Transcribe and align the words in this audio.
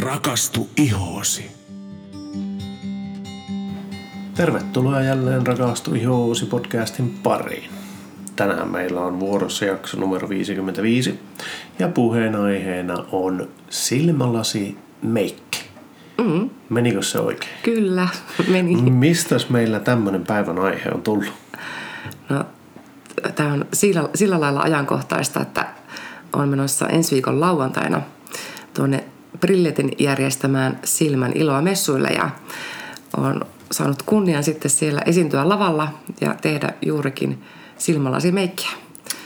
Rakastu 0.00 0.68
ihoosi. 0.76 1.50
Tervetuloa 4.34 5.00
jälleen 5.00 5.46
Rakastu 5.46 5.94
ihoosi 5.94 6.46
podcastin 6.46 7.18
pariin. 7.22 7.70
Tänään 8.36 8.68
meillä 8.68 9.00
on 9.00 9.20
vuorossa 9.20 9.64
jakso 9.64 10.00
numero 10.00 10.28
55 10.28 11.20
ja 11.78 11.88
puheenaiheena 11.88 13.04
on 13.12 13.48
silmälasi 13.70 14.78
meikki. 15.02 15.64
Mm. 16.24 16.50
Menikö 16.68 17.02
se 17.02 17.18
oikein? 17.18 17.52
Kyllä, 17.62 18.08
meni. 18.48 18.76
Mistäs 18.90 19.50
meillä 19.50 19.80
tämmöinen 19.80 20.24
päivän 20.26 20.58
aihe 20.58 20.90
on 20.94 21.02
tullut? 21.02 21.32
No, 22.28 22.44
tämä 23.34 23.52
on 23.52 23.66
sillä, 23.72 24.08
sillä 24.14 24.40
lailla 24.40 24.60
ajankohtaista, 24.60 25.40
että 25.40 25.66
on 26.32 26.48
menossa 26.48 26.88
ensi 26.88 27.14
viikon 27.14 27.40
lauantaina 27.40 28.02
Brilletin 29.40 29.92
järjestämään 29.98 30.78
Silmän 30.84 31.32
iloa 31.34 31.62
messuille 31.62 32.08
ja 32.08 32.30
on 33.16 33.40
saanut 33.72 34.02
kunnian 34.02 34.44
sitten 34.44 34.70
siellä 34.70 35.02
esiintyä 35.06 35.48
lavalla 35.48 35.88
ja 36.20 36.34
tehdä 36.42 36.68
juurikin 36.82 37.42
silmälasimeikkiä. 37.78 38.70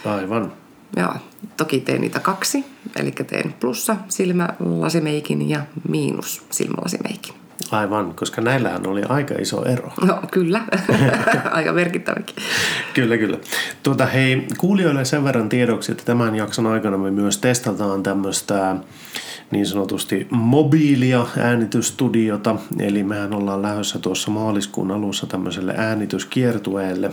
Aivan. 0.05 0.52
Joo, 0.96 1.14
toki 1.56 1.80
teen 1.80 2.00
niitä 2.00 2.20
kaksi, 2.20 2.64
eli 2.96 3.12
teen 3.12 3.55
plussa 3.60 3.96
silmälasimeikin 4.09 5.48
ja 5.48 5.60
miinus 5.88 6.47
silmälasimeikin. 6.50 7.39
Aivan, 7.70 8.14
koska 8.14 8.41
näillähän 8.41 8.87
oli 8.87 9.02
aika 9.09 9.34
iso 9.34 9.64
ero. 9.64 9.92
No 10.06 10.23
kyllä, 10.30 10.62
aika 11.50 11.73
merkittäväkin. 11.73 12.36
Kyllä, 12.95 13.19
kyllä. 13.19 13.38
Tuota, 13.83 14.06
hei, 14.06 14.46
kuulijoille 14.59 15.05
sen 15.05 15.24
verran 15.24 15.48
tiedoksi, 15.48 15.92
että 15.92 16.05
tämän 16.05 16.36
jakson 16.36 16.66
aikana 16.66 16.98
me 16.98 17.10
myös 17.10 17.38
testataan 17.38 18.02
tämmöistä 18.02 18.77
niin 19.50 19.66
sanotusti 19.66 20.27
mobiilia 20.30 21.27
äänitystudiota. 21.38 22.56
Eli 22.78 23.03
mehän 23.03 23.34
ollaan 23.34 23.62
lähdössä 23.62 23.98
tuossa 23.98 24.31
maaliskuun 24.31 24.91
alussa 24.91 25.27
tämmöiselle 25.27 25.75
äänityskiertueelle 25.77 27.11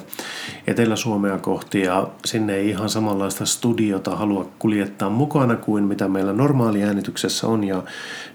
Etelä-Suomea 0.68 1.38
kohti 1.38 1.82
ja 1.82 2.08
sinne 2.26 2.56
ei 2.56 2.70
ihan 2.70 2.90
samanlaista 2.90 3.46
studiota 3.46 4.16
halua 4.16 4.50
kuljettaa 4.60 5.10
mukana 5.10 5.56
kuin 5.56 5.84
mitä 5.84 6.08
meillä 6.08 6.34
normaali 6.34 6.84
äänityksessä 6.84 7.48
on 7.48 7.64
ja 7.64 7.84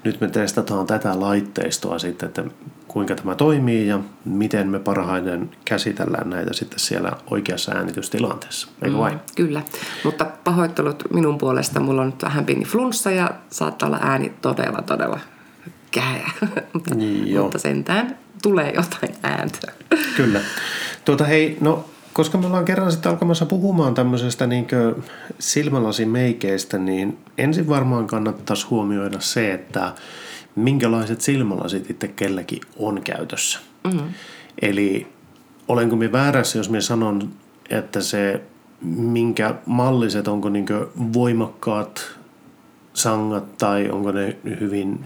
nyt 0.04 0.20
me 0.20 0.28
testataan 0.28 0.86
tätä 0.86 1.20
laitteistoa 1.20 1.98
sitten, 2.02 2.26
että 2.26 2.44
kuinka 2.88 3.14
tämä 3.14 3.34
toimii 3.34 3.86
ja 3.86 4.00
miten 4.24 4.68
me 4.68 4.78
parhaiten 4.78 5.50
käsitellään 5.64 6.30
näitä 6.30 6.52
sitten 6.52 6.78
siellä 6.78 7.12
oikeassa 7.30 7.72
äänitystilanteessa. 7.72 8.68
Eikö 8.82 8.98
vain? 8.98 9.14
Mm, 9.14 9.20
kyllä, 9.34 9.62
mutta 10.04 10.26
pahoittelut 10.44 11.04
minun 11.12 11.38
puolesta. 11.38 11.80
Mulla 11.80 12.02
on 12.02 12.06
nyt 12.06 12.22
vähän 12.22 12.44
pieni 12.44 12.64
flunssa 12.64 13.10
ja 13.10 13.30
saattaa 13.50 13.86
olla 13.86 13.98
ääni 14.02 14.32
todella, 14.42 14.82
todella 14.82 15.20
kähä. 15.90 16.30
mutta 17.42 17.58
sentään 17.58 18.18
tulee 18.42 18.72
jotain 18.76 19.14
ääntä. 19.22 19.72
Kyllä. 20.16 20.40
Tuota 21.04 21.24
hei, 21.24 21.58
no 21.60 21.84
koska 22.12 22.38
me 22.38 22.46
ollaan 22.46 22.64
kerran 22.64 22.92
sitten 22.92 23.10
alkamassa 23.10 23.46
puhumaan 23.46 23.94
tämmöisestä 23.94 24.46
niin 24.46 24.66
silmälasimeikeistä, 25.38 26.78
niin 26.78 27.18
ensin 27.38 27.68
varmaan 27.68 28.06
kannattaisi 28.06 28.66
huomioida 28.66 29.20
se, 29.20 29.52
että 29.52 29.92
minkälaiset 30.54 31.20
silmälasit 31.20 31.90
itse 31.90 32.08
kelläkin 32.08 32.60
on 32.76 33.02
käytössä. 33.02 33.58
Mm-hmm. 33.84 34.08
Eli 34.62 35.06
olenko 35.68 35.96
minä 35.96 36.12
väärässä, 36.12 36.58
jos 36.58 36.70
minä 36.70 36.80
sanon, 36.80 37.30
että 37.70 38.00
se 38.00 38.42
minkä 38.82 39.54
malliset, 39.66 40.28
onko 40.28 40.48
niin 40.48 40.66
voimakkaat 41.12 42.16
sangat 42.94 43.56
tai 43.56 43.90
onko 43.90 44.12
ne 44.12 44.36
hyvin 44.60 45.04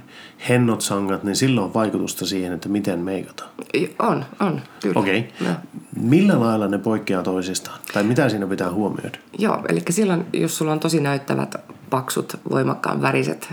hennot 0.49 0.81
sangat, 0.81 1.25
niin 1.25 1.37
sillä 1.37 1.63
on 1.63 1.75
vaikutusta 1.75 2.27
siihen, 2.27 2.53
että 2.53 2.69
miten 2.69 2.99
meikataan. 2.99 3.51
On, 3.99 4.25
on, 4.41 4.61
kyllä. 4.83 5.01
Okei. 5.01 5.33
Okay. 5.41 5.55
Millä 6.01 6.41
lailla 6.41 6.69
ne 6.69 6.79
poikkeaa 6.79 7.23
toisistaan? 7.23 7.79
Tai 7.93 8.03
mitä 8.03 8.29
siinä 8.29 8.47
pitää 8.47 8.73
huomioida? 8.73 9.19
Joo, 9.39 9.62
eli 9.69 9.83
silloin, 9.91 10.27
jos 10.33 10.59
sulla 10.59 10.73
on 10.73 10.81
tosi 10.81 11.01
näyttävät, 11.01 11.55
paksut, 11.91 12.41
voimakkaan 12.51 13.03
väriset 13.03 13.49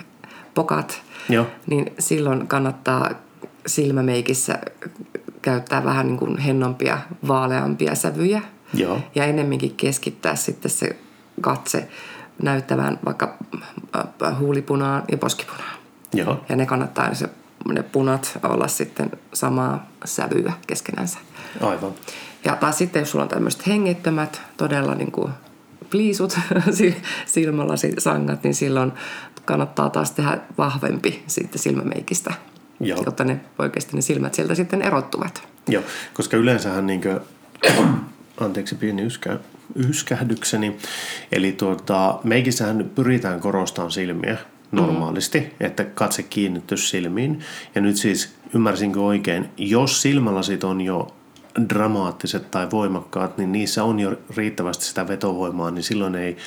pokat, 0.53 1.02
Joo. 1.30 1.47
niin 1.68 1.94
silloin 2.00 2.47
kannattaa 2.47 3.09
silmämeikissä 3.68 4.59
käyttää 5.41 5.84
vähän 5.84 6.08
niin 6.08 6.18
kuin 6.18 6.38
hennompia, 6.38 7.00
vaaleampia 7.28 7.96
sävyjä. 7.96 8.41
Joo. 8.74 9.00
Ja 9.16 9.25
ennemminkin 9.25 9.75
keskittää 9.75 10.36
sitten 10.36 10.72
se 10.72 10.96
katse 11.41 11.88
näyttävään 12.41 13.00
vaikka 13.06 13.38
äh, 13.96 14.40
huulipunaan 14.40 15.03
ja 15.12 15.18
poskipunaan. 15.18 15.78
Joo. 16.14 16.46
Ja 16.50 16.56
ne 16.56 16.66
kannattaa 16.66 17.14
se, 17.14 17.30
ne 17.74 17.84
punat 17.84 18.40
olla 18.44 18.68
sitten 18.68 19.12
samaa 19.34 19.88
sävyä 20.06 20.53
keskenänsä. 20.68 21.20
Aivan. 21.62 21.91
Ja 22.46 22.56
taas 22.56 22.78
sitten, 22.78 23.00
jos 23.00 23.12
sulla 23.12 23.24
on 23.24 23.30
tämmöiset 23.30 23.68
hengettömät, 23.68 24.41
todella 24.58 24.96
niin 24.96 25.12
kuin 25.12 25.31
pliisut, 25.90 26.40
silmälasisangat, 27.26 28.44
niin 28.44 28.56
silloin 28.56 28.92
kannattaa 29.46 29.90
taas 29.90 30.12
tehdä 30.12 30.38
vahvempi 30.58 31.24
sitten 31.28 31.60
silmämeikistä, 31.60 32.34
Joo. 32.80 33.04
jotta 33.06 33.24
ne 33.24 33.40
oikeasti 33.60 33.96
ne 33.96 34.02
silmät 34.02 34.34
sieltä 34.34 34.56
sitten 34.56 34.82
erottuvat. 34.82 35.48
Joo, 35.68 35.84
koska 36.14 36.38
yleensähän 36.38 36.88
niin 36.88 37.02
kuin, 37.02 37.20
anteeksi 38.46 38.76
pieni 38.76 39.02
yskä, 39.02 39.40
yskähdykseni, 39.90 40.78
eli 41.32 41.52
tuota, 41.52 42.20
meikissähän 42.24 42.92
pyritään 42.96 43.40
korostamaan 43.40 43.92
silmiä 43.92 44.38
normaalisti, 44.72 45.40
mm. 45.40 45.48
että 45.60 45.84
katse 45.84 46.24
kiinnittyisi 46.24 46.88
silmiin. 46.90 47.40
Ja 47.76 47.82
nyt 47.82 47.96
siis 47.96 48.36
ymmärsinkö 48.56 49.02
oikein, 49.02 49.50
jos 49.58 50.02
silmälasit 50.02 50.64
on 50.64 50.82
jo 50.82 51.16
dramaattiset 51.69 52.52
tai 52.52 52.72
voimakkaat, 52.72 53.38
niin 53.38 53.52
niissä 53.52 53.84
on 53.84 54.00
jo 54.00 54.18
riittävästi 54.38 54.86
sitä 54.86 55.08
vetovoimaa, 55.08 55.72
niin 55.72 55.84
silloin 55.84 56.16
ei 56.16 56.38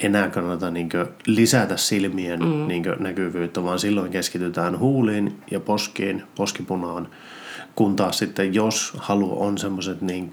enää 0.00 0.28
kannata 0.28 0.70
niin 0.70 0.88
lisätä 1.26 1.76
silmien 1.76 2.40
mm. 2.40 2.68
niin 2.68 2.84
näkyvyyttä, 2.98 3.64
vaan 3.64 3.78
silloin 3.78 4.10
keskitytään 4.10 4.78
huuliin 4.78 5.38
ja 5.50 5.60
poskiin, 5.60 6.22
poskipunaan, 6.34 7.08
kun 7.74 7.96
taas 7.96 8.18
sitten 8.18 8.54
jos 8.54 8.92
halu 8.96 9.42
on 9.42 9.58
semmoiset 9.58 10.02
niin 10.02 10.30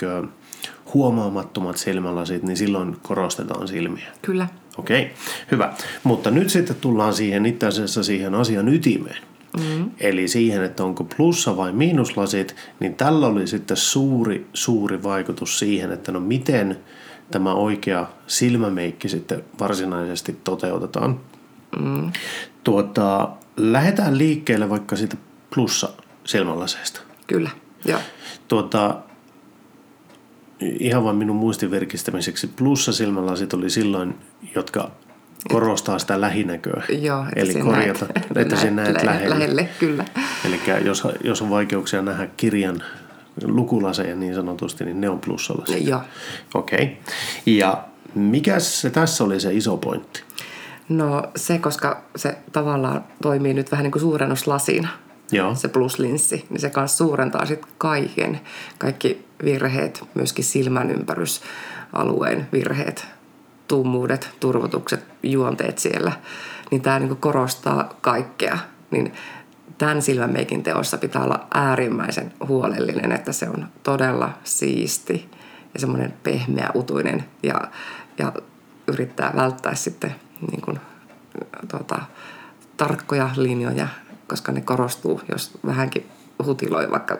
huomaamattomat 0.94 1.78
silmälasit, 1.78 2.44
niin 2.44 2.58
silloin 2.58 2.98
korostetaan 3.02 3.68
silmiä. 3.68 4.08
Kyllä. 4.22 4.48
Okei, 4.78 5.02
okay, 5.02 5.16
hyvä. 5.52 5.74
Mutta 6.04 6.32
nyt 6.32 6.50
sitten 6.50 6.76
tullaan 6.76 7.14
siihen 7.14 7.46
itse 7.46 7.68
asiassa 7.68 8.04
siihen 8.04 8.36
asian 8.36 8.68
ytimeen. 8.68 9.29
Mm. 9.58 9.92
Eli 10.00 10.28
siihen, 10.28 10.64
että 10.64 10.84
onko 10.84 11.04
plussa 11.04 11.58
vai 11.58 11.72
miinuslasit, 11.72 12.56
niin 12.80 12.96
tällä 12.96 13.28
oli 13.28 13.48
sitten 13.48 13.78
suuri, 13.78 14.48
suuri 14.54 15.04
vaikutus 15.04 15.60
siihen, 15.60 15.92
että 15.92 16.12
no 16.12 16.20
miten– 16.20 16.78
tämä 17.32 17.54
oikea 17.54 18.08
silmämeikki 18.28 19.10
sitten 19.10 19.44
varsinaisesti 19.60 20.40
toteutetaan. 20.44 21.20
Mm. 21.80 22.12
Tuota, 22.64 23.30
lähdetään 23.58 24.18
liikkeelle 24.18 24.70
vaikka 24.70 24.96
siitä 24.96 25.18
plussa 25.54 25.90
silmälaseesta. 26.24 27.02
Kyllä, 27.28 27.50
joo. 27.86 28.00
Tuota, 28.48 28.98
ihan 30.60 31.04
vain 31.04 31.16
minun 31.16 31.36
muistin 31.36 31.72
virkistämiseksi, 31.72 32.48
plussa 32.48 32.94
silmälasit 32.94 33.54
oli 33.54 33.70
silloin, 33.70 34.16
jotka 34.56 34.92
korostaa 35.52 36.00
sitä 36.00 36.22
lähinäköä. 36.22 36.84
Joo, 36.90 37.22
että 37.22 37.40
Eli 37.40 37.54
korjata, 37.54 38.06
näet, 38.06 38.54
että 38.54 38.56
näet, 38.56 38.76
näet 38.76 39.04
lähelle. 39.04 39.30
lähelle. 39.30 39.70
kyllä. 39.80 40.06
Eli 40.46 40.60
jos, 40.86 41.08
jos 41.24 41.42
on 41.42 41.50
vaikeuksia 41.50 42.02
nähdä 42.02 42.28
kirjan 42.38 42.84
lukulaseja 43.44 44.16
niin 44.16 44.36
sanotusti, 44.36 44.86
niin 44.86 45.02
ne 45.02 45.10
on 45.10 45.20
plussalla. 45.20 45.66
Joo. 45.82 46.02
Okei. 46.54 46.84
Okay. 46.84 46.96
Ja 47.46 47.84
mikä 48.16 48.60
se 48.60 48.90
tässä 48.90 49.24
oli 49.24 49.40
se 49.40 49.54
iso 49.54 49.78
pointti? 49.78 50.22
No 50.90 51.24
se, 51.36 51.58
koska 51.58 52.04
se 52.16 52.38
tavallaan 52.52 53.04
toimii 53.22 53.54
nyt 53.54 53.72
vähän 53.72 53.84
niin 53.84 53.92
kuin 53.92 54.02
suurennuslasina, 54.02 54.90
Joo. 55.32 55.56
se 55.56 55.68
pluslinssi, 55.68 56.46
niin 56.50 56.60
se 56.60 56.70
kanssa 56.70 56.98
suurentaa 56.98 57.46
sitten 57.46 57.72
kaiken, 57.78 58.40
kaikki 58.78 59.26
virheet, 59.44 60.04
myöskin 60.14 60.46
silmän 60.46 60.92
ympärysalueen 60.92 62.48
virheet, 62.54 63.08
tummuudet, 63.70 64.30
turvotukset, 64.40 65.06
juonteet 65.24 65.78
siellä, 65.78 66.12
niin 66.72 66.82
tämä 66.82 67.00
niin 67.00 67.18
korostaa 67.18 67.94
kaikkea. 68.02 68.58
Niin 68.92 69.14
tämän 69.78 70.02
silmämeikin 70.02 70.64
teossa 70.64 70.98
pitää 70.98 71.24
olla 71.24 71.48
äärimmäisen 71.54 72.34
huolellinen, 72.48 73.12
että 73.12 73.34
se 73.34 73.50
on 73.50 73.68
todella 73.84 74.30
siisti 74.44 75.30
ja 75.74 75.80
semmoinen 75.80 76.14
pehmeä, 76.24 76.70
utuinen 76.76 77.26
ja, 77.44 77.62
ja 78.18 78.34
yrittää 78.88 79.32
välttää 79.36 79.76
sitten 79.76 80.16
niin 80.52 80.62
kuin, 80.62 80.80
tuota, 81.68 82.02
tarkkoja 82.78 83.30
linjoja, 83.36 83.88
koska 84.28 84.52
ne 84.52 84.62
korostuu, 84.62 85.22
jos 85.32 85.52
vähänkin 85.66 86.08
hutiloi 86.46 86.92
vaikka 86.92 87.18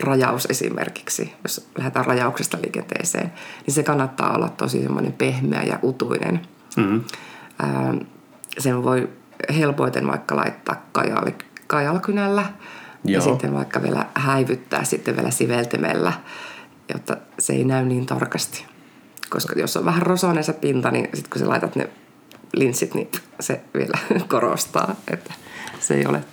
rajaus 0.00 0.46
esimerkiksi, 0.50 1.34
jos 1.42 1.68
lähdetään 1.78 2.06
rajauksesta 2.06 2.58
liikenteeseen, 2.62 3.32
niin 3.66 3.74
se 3.74 3.82
kannattaa 3.82 4.36
olla 4.36 4.48
tosi 4.48 4.82
semmoinen 4.82 5.12
pehmeä 5.12 5.62
ja 5.62 5.78
utuinen. 5.82 6.40
Mm-hmm. 6.76 7.04
sen 8.58 8.84
voi 8.84 9.08
helpoiten 9.58 10.06
vaikka 10.06 10.36
laittaa 10.36 10.86
kajal, 10.92 11.30
kajalkynällä 11.66 12.46
Joo. 13.04 13.14
ja 13.14 13.20
sitten 13.20 13.54
vaikka 13.54 13.82
vielä 13.82 14.06
häivyttää 14.14 14.84
sitten 14.84 15.16
vielä 15.16 15.30
siveltimellä, 15.30 16.12
jotta 16.92 17.16
se 17.38 17.52
ei 17.52 17.64
näy 17.64 17.84
niin 17.84 18.06
tarkasti. 18.06 18.64
Koska 19.30 19.54
jos 19.60 19.76
on 19.76 19.84
vähän 19.84 20.02
rosoinen 20.02 20.44
se 20.44 20.52
pinta, 20.52 20.90
niin 20.90 21.08
sitten 21.14 21.30
kun 21.30 21.40
sä 21.40 21.48
laitat 21.48 21.76
ne 21.76 21.90
linssit, 22.52 22.94
niin 22.94 23.10
se 23.40 23.60
vielä 23.74 23.98
korostaa, 24.28 24.94
että 25.08 25.34
se 25.80 25.94
ei 25.94 26.06
ole 26.06 26.24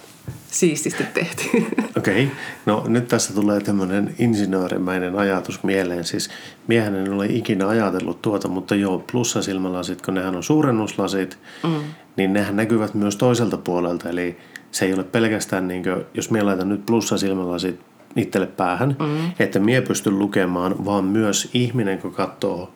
siististi 0.52 1.04
tehty. 1.14 1.44
Okei, 1.98 2.24
okay. 2.24 2.36
no 2.66 2.84
nyt 2.88 3.08
tässä 3.08 3.34
tulee 3.34 3.60
tämmöinen 3.60 4.16
insinöörimäinen 4.20 5.16
ajatus 5.16 5.64
mieleen. 5.64 6.04
Siis 6.04 6.30
miehän 6.68 6.96
en 6.96 7.14
ole 7.14 7.26
ikinä 7.26 7.68
ajatellut 7.68 8.22
tuota, 8.22 8.48
mutta 8.48 8.76
joo, 8.76 9.04
plussasilmälasit, 9.12 10.02
kun 10.02 10.14
nehän 10.14 10.36
on 10.36 10.44
suurennuslasit, 10.44 11.38
mm. 11.64 11.80
niin 12.16 12.34
nehän 12.34 12.56
näkyvät 12.56 12.94
myös 12.94 13.16
toiselta 13.16 13.58
puolelta. 13.58 14.10
Eli 14.10 14.38
se 14.72 14.86
ei 14.86 14.94
ole 14.94 15.04
pelkästään, 15.04 15.68
niin 15.68 15.84
kuin, 15.84 16.06
jos 16.14 16.32
minä 16.32 16.46
laitan 16.46 16.70
nyt 16.70 16.86
plussasilmälasit 16.86 17.80
itselle 18.16 18.48
päähän, 18.48 18.96
mm. 19.00 19.32
että 19.40 19.60
mie 19.60 19.82
pystyn 19.82 20.20
lukemaan, 20.20 20.86
vaan 20.86 21.04
myös 21.04 21.50
ihminen, 21.54 22.00
kun 22.00 22.14
katsoo 22.14 22.74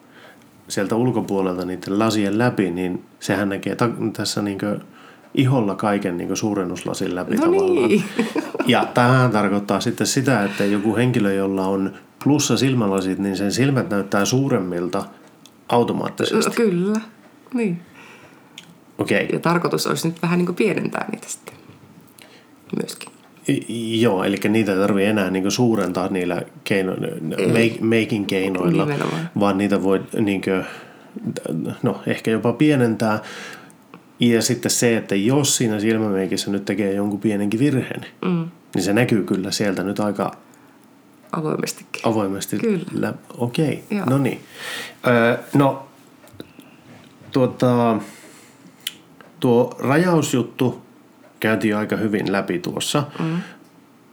sieltä 0.67 0.95
ulkopuolelta 0.95 1.65
niiden 1.65 1.99
lasien 1.99 2.38
läpi, 2.38 2.71
niin 2.71 3.03
sehän 3.19 3.49
näkee 3.49 3.75
ta- 3.75 3.89
tässä 4.13 4.41
niin 4.41 4.57
iholla 5.33 5.75
kaiken 5.75 6.18
niin 6.18 6.38
suurennuslasin 6.38 7.15
läpi 7.15 7.35
no 7.35 7.45
tavallaan. 7.45 7.89
Niin. 7.89 8.03
Ja 8.68 8.85
tähän 8.94 9.31
tarkoittaa 9.31 9.80
sitten 9.80 10.07
sitä, 10.07 10.44
että 10.44 10.65
joku 10.65 10.95
henkilö, 10.95 11.33
jolla 11.33 11.68
on 11.68 11.94
plussa 12.24 12.57
silmälasit, 12.57 13.19
niin 13.19 13.38
sen 13.38 13.51
silmät 13.51 13.89
näyttää 13.89 14.25
suuremmilta 14.25 15.06
automaattisesti. 15.69 16.50
No, 16.50 16.56
kyllä, 16.56 17.01
niin. 17.53 17.81
Okei. 18.97 19.24
Okay. 19.24 19.35
Ja 19.35 19.39
tarkoitus 19.39 19.88
olisi 19.88 20.07
nyt 20.07 20.21
vähän 20.21 20.38
niin 20.38 20.45
kuin 20.45 20.56
pienentää 20.56 21.07
niitä 21.12 21.27
sitten 21.30 21.56
myöskin. 22.81 23.09
I, 23.50 24.01
joo, 24.01 24.24
eli 24.24 24.38
niitä 24.50 24.71
ei 24.71 24.77
tarvitse 24.77 25.09
enää 25.09 25.30
niin 25.30 25.51
suurentaa 25.51 26.07
niillä 26.07 26.41
keino, 26.63 26.94
make, 27.47 27.77
making 27.81 28.27
keinoilla, 28.27 28.85
Nimenomaan. 28.85 29.30
vaan 29.39 29.57
niitä 29.57 29.83
voi 29.83 30.03
niin 30.19 30.41
kuin, 30.41 30.65
no, 31.83 32.01
ehkä 32.07 32.31
jopa 32.31 32.53
pienentää. 32.53 33.19
Ja 34.31 34.41
sitten 34.41 34.71
se, 34.71 34.97
että 34.97 35.15
jos 35.15 35.57
siinä 35.57 35.79
silmämeikissä 35.79 36.51
nyt 36.51 36.65
tekee 36.65 36.93
jonkun 36.93 37.19
pienenkin 37.19 37.59
virheen, 37.59 38.05
mm. 38.25 38.49
niin 38.75 38.83
se 38.83 38.93
näkyy 38.93 39.23
kyllä 39.23 39.51
sieltä 39.51 39.83
nyt 39.83 39.99
aika 39.99 40.31
avoimestikin. 41.31 42.01
Avoimesti. 42.03 42.57
Kyllä. 42.57 43.13
Okei, 43.37 43.83
okay. 43.91 44.05
no 44.09 44.17
niin. 44.17 44.41
Öö, 45.07 45.37
no, 45.53 45.87
tuota, 47.31 47.97
tuo 49.39 49.75
rajausjuttu 49.79 50.81
käytiin 51.39 51.71
jo 51.71 51.77
aika 51.77 51.95
hyvin 51.95 52.31
läpi 52.31 52.59
tuossa, 52.59 53.03
mm. 53.19 53.37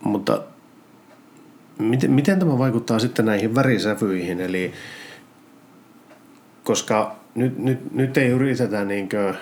mutta 0.00 0.42
miten, 1.78 2.10
miten 2.10 2.38
tämä 2.38 2.58
vaikuttaa 2.58 2.98
sitten 2.98 3.26
näihin 3.26 3.54
värisävyihin? 3.54 4.40
Eli 4.40 4.72
koska 6.64 7.16
nyt, 7.34 7.58
nyt, 7.58 7.92
nyt 7.92 8.16
ei 8.16 8.28
yritetä 8.28 8.84
niinkö 8.84 9.34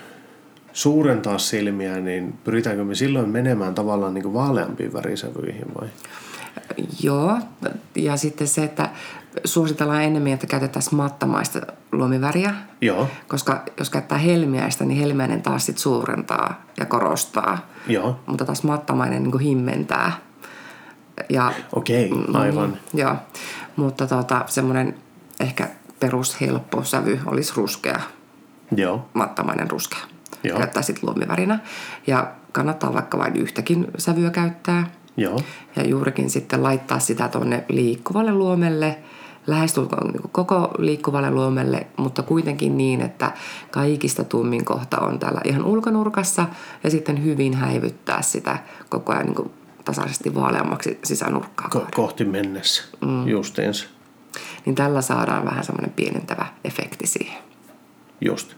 suurentaa 0.72 1.38
silmiä, 1.38 2.00
niin 2.00 2.38
pyritäänkö 2.44 2.84
me 2.84 2.94
silloin 2.94 3.28
menemään 3.28 3.74
tavallaan 3.74 4.14
niin 4.14 4.34
vaaleampiin 4.34 4.92
värisävyihin 4.92 5.74
vai? 5.80 5.88
Joo, 7.02 7.38
ja 7.94 8.16
sitten 8.16 8.48
se, 8.48 8.64
että 8.64 8.90
suositellaan 9.44 10.04
enemmän, 10.04 10.32
että 10.32 10.46
käytetään 10.46 10.82
mattamaista 10.90 11.60
luomiväriä. 11.92 12.54
Joo. 12.80 13.08
Koska 13.28 13.62
jos 13.78 13.90
käyttää 13.90 14.18
helmiäistä, 14.18 14.84
niin 14.84 15.00
helmiäinen 15.00 15.42
taas 15.42 15.66
sit 15.66 15.78
suurentaa 15.78 16.62
ja 16.80 16.86
korostaa. 16.86 17.66
Joo. 17.86 18.20
Mutta 18.26 18.44
taas 18.44 18.62
mattamainen 18.62 19.22
niin 19.22 19.38
himmentää. 19.38 20.12
Ja, 21.28 21.52
Okei, 21.72 22.12
okay, 22.12 22.42
aivan. 22.42 22.70
Mm, 22.70 22.98
joo, 22.98 23.16
mutta 23.76 24.06
tota, 24.06 24.44
semmoinen 24.46 24.94
ehkä 25.40 25.68
perushelppo 26.00 26.84
sävy 26.84 27.20
olisi 27.26 27.52
ruskea. 27.56 28.00
Joo. 28.76 29.08
Mattamainen 29.14 29.70
ruskea. 29.70 30.17
Joo. 30.44 30.58
Käyttää 30.58 30.82
sitten 30.82 31.08
luomivärinä. 31.08 31.58
Ja 32.06 32.32
kannattaa 32.52 32.94
vaikka 32.94 33.18
vain 33.18 33.36
yhtäkin 33.36 33.86
sävyä 33.98 34.30
käyttää. 34.30 34.90
Joo. 35.16 35.40
Ja 35.76 35.86
juurikin 35.86 36.30
sitten 36.30 36.62
laittaa 36.62 36.98
sitä 36.98 37.28
tuonne 37.28 37.64
liikkuvalle 37.68 38.32
luomelle, 38.32 38.98
lähestulkoon 39.46 40.06
niin 40.12 40.30
koko 40.32 40.70
liikkuvalle 40.78 41.30
luomelle, 41.30 41.86
mutta 41.96 42.22
kuitenkin 42.22 42.78
niin, 42.78 43.00
että 43.00 43.32
kaikista 43.70 44.24
tummin 44.24 44.64
kohta 44.64 44.98
on 45.00 45.18
täällä 45.18 45.40
ihan 45.44 45.64
ulkonurkassa 45.64 46.46
ja 46.84 46.90
sitten 46.90 47.24
hyvin 47.24 47.54
häivyttää 47.54 48.22
sitä 48.22 48.58
koko 48.88 49.12
ajan 49.12 49.26
niin 49.26 49.50
tasaisesti 49.84 50.34
vaaleammaksi 50.34 50.98
sisänurkkaa. 51.04 51.70
Ko- 51.74 51.88
kohti 51.94 52.24
mennessä, 52.24 52.82
mm. 53.00 53.28
justiinsa. 53.28 53.86
Niin 54.64 54.74
tällä 54.74 55.02
saadaan 55.02 55.44
vähän 55.44 55.64
semmoinen 55.64 55.92
pienentävä 55.92 56.46
efekti 56.64 57.06
siihen. 57.06 57.38
Just. 58.20 58.54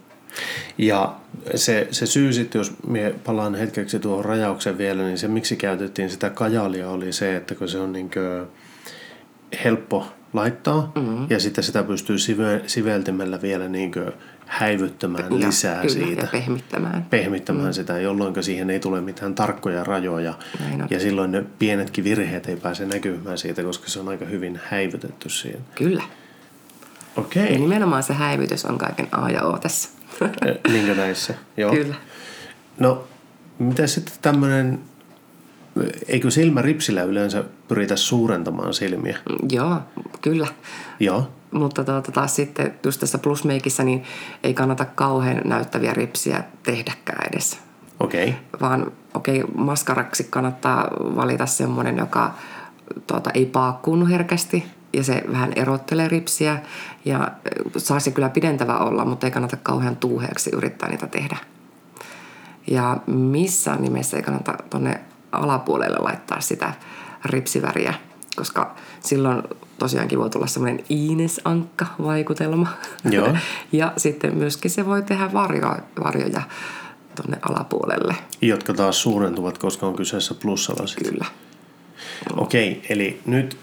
Ja 0.79 1.17
se, 1.55 1.89
se 1.91 2.07
syy 2.07 2.33
sitten, 2.33 2.59
jos 2.59 2.73
minä 2.87 3.11
palaan 3.25 3.55
hetkeksi 3.55 3.99
tuohon 3.99 4.25
rajaukseen 4.25 4.79
vielä, 4.79 5.03
niin 5.03 5.19
se 5.19 5.29
miksi 5.29 5.57
käytettiin 5.57 6.11
sitä 6.11 6.31
kajalia 6.31 6.91
oli 6.91 7.13
se, 7.13 7.37
että 7.37 7.55
kun 7.55 7.69
se 7.69 7.79
on 7.79 7.93
niin 7.93 8.11
helppo 9.65 10.07
laittaa 10.33 10.93
mm-hmm. 10.95 11.27
ja 11.31 11.41
sitten 11.41 11.65
sitä 11.65 11.83
pystyy 11.83 12.19
sive, 12.19 12.63
siveltimellä 12.67 13.43
vielä 13.43 13.69
niin 13.69 13.93
häivyttämään 14.47 15.33
ja, 15.33 15.47
lisää 15.47 15.83
kyllä, 15.83 16.07
siitä. 16.07 16.23
Ja 16.23 16.29
pehmittämään. 16.33 17.07
Pehmittämään 17.11 17.67
mm. 17.67 17.73
sitä, 17.73 17.99
jolloin 17.99 18.43
siihen 18.43 18.71
ei 18.71 18.81
tule 18.81 19.01
mitään 19.01 19.35
tarkkoja 19.35 19.85
rajoja. 19.85 20.35
Ja 20.91 21.01
silloin 21.01 21.33
ne 21.33 21.45
pienetkin 21.59 22.05
virheet 22.05 22.47
ei 22.47 22.57
pääse 22.57 22.87
näkymään 22.87 23.39
siitä, 23.39 23.63
koska 23.63 23.89
se 23.89 24.01
on 24.01 24.09
aika 24.09 24.25
hyvin 24.25 24.61
häivytetty 24.65 25.29
siinä. 25.29 25.61
Kyllä. 25.75 26.03
Okei. 27.17 27.43
Okay. 27.43 27.55
Ja 27.55 27.61
nimenomaan 27.61 28.03
se 28.03 28.15
häivytys 28.15 28.65
on 28.65 28.79
kaiken 28.79 29.09
A 29.13 29.31
ja 29.31 29.43
O 29.43 29.59
tässä. 29.59 29.89
Niin 30.73 30.97
näissä, 30.97 31.35
joo. 31.57 31.73
Kyllä. 31.73 31.95
No, 32.79 33.05
mitä 33.59 33.87
sitten 33.87 34.15
tämmöinen, 34.23 34.81
eikö 36.09 36.31
silmäripsillä 36.31 37.03
yleensä 37.03 37.45
pyritä 37.69 37.97
suurentamaan 37.97 38.75
silmiä? 38.75 39.19
Joo, 39.53 39.81
kyllä. 40.21 40.47
Joo. 41.01 41.29
Mutta 41.51 41.85
tuota, 41.85 42.13
taas 42.13 42.37
sitten 42.37 42.75
just 42.85 43.01
tässä 43.01 43.19
plusmeikissä 43.19 43.85
niin 43.85 44.05
ei 44.43 44.55
kannata 44.55 44.85
kauhean 44.85 45.41
näyttäviä 45.45 45.95
ripsiä 45.95 46.45
tehdäkään 46.63 47.29
edes. 47.33 47.59
Okei. 48.01 48.29
Okay. 48.29 48.41
Vaan 48.61 48.93
okei, 49.15 49.43
okay, 49.43 49.55
maskaraksi 49.55 50.27
kannattaa 50.31 50.89
valita 51.01 51.47
semmoinen, 51.47 51.97
joka 51.97 52.35
tuota, 53.07 53.31
ei 53.35 53.47
paakkuunnu 53.47 54.07
herkästi– 54.07 54.65
ja 54.93 55.05
se 55.05 55.23
vähän 55.33 55.53
erottelee 55.57 56.09
ripsiä 56.09 56.63
ja 57.05 57.31
saa 57.77 58.01
se 58.01 58.11
kyllä 58.11 58.29
pidentävä 58.29 58.79
olla, 58.79 59.05
mutta 59.05 59.27
ei 59.27 59.31
kannata 59.31 59.57
kauhean 59.57 59.97
tuuheeksi 59.97 60.51
yrittää 60.57 60.89
niitä 60.89 61.07
tehdä. 61.07 61.37
Ja 62.67 62.97
missään 63.07 63.83
nimessä 63.83 64.17
ei 64.17 64.23
kannata 64.23 64.55
tuonne 64.71 65.01
alapuolelle 65.33 65.99
laittaa 66.01 66.41
sitä 66.41 66.73
ripsiväriä, 67.25 67.95
koska 68.37 68.75
silloin 69.01 69.43
tosiaankin 69.79 70.19
voi 70.19 70.31
tulla 70.31 70.47
semmoinen 70.47 70.85
Iines-ankka-vaikutelma. 70.91 72.69
Joo. 73.11 73.37
ja 73.73 73.93
sitten 73.97 74.37
myöskin 74.37 74.71
se 74.71 74.87
voi 74.87 75.03
tehdä 75.03 75.33
varjo, 75.33 75.77
varjoja 76.05 76.43
tuonne 77.17 77.39
alapuolelle. 77.43 78.15
Jotka 78.43 78.75
taas 78.75 79.03
suurentuvat, 79.03 79.59
koska 79.59 79.87
on 79.87 79.97
kyseessä 79.97 80.35
plussalasit. 80.35 81.09
Kyllä. 81.09 81.25
Okei, 82.37 82.73
okay, 82.73 82.83
eli 82.89 83.21
nyt 83.27 83.59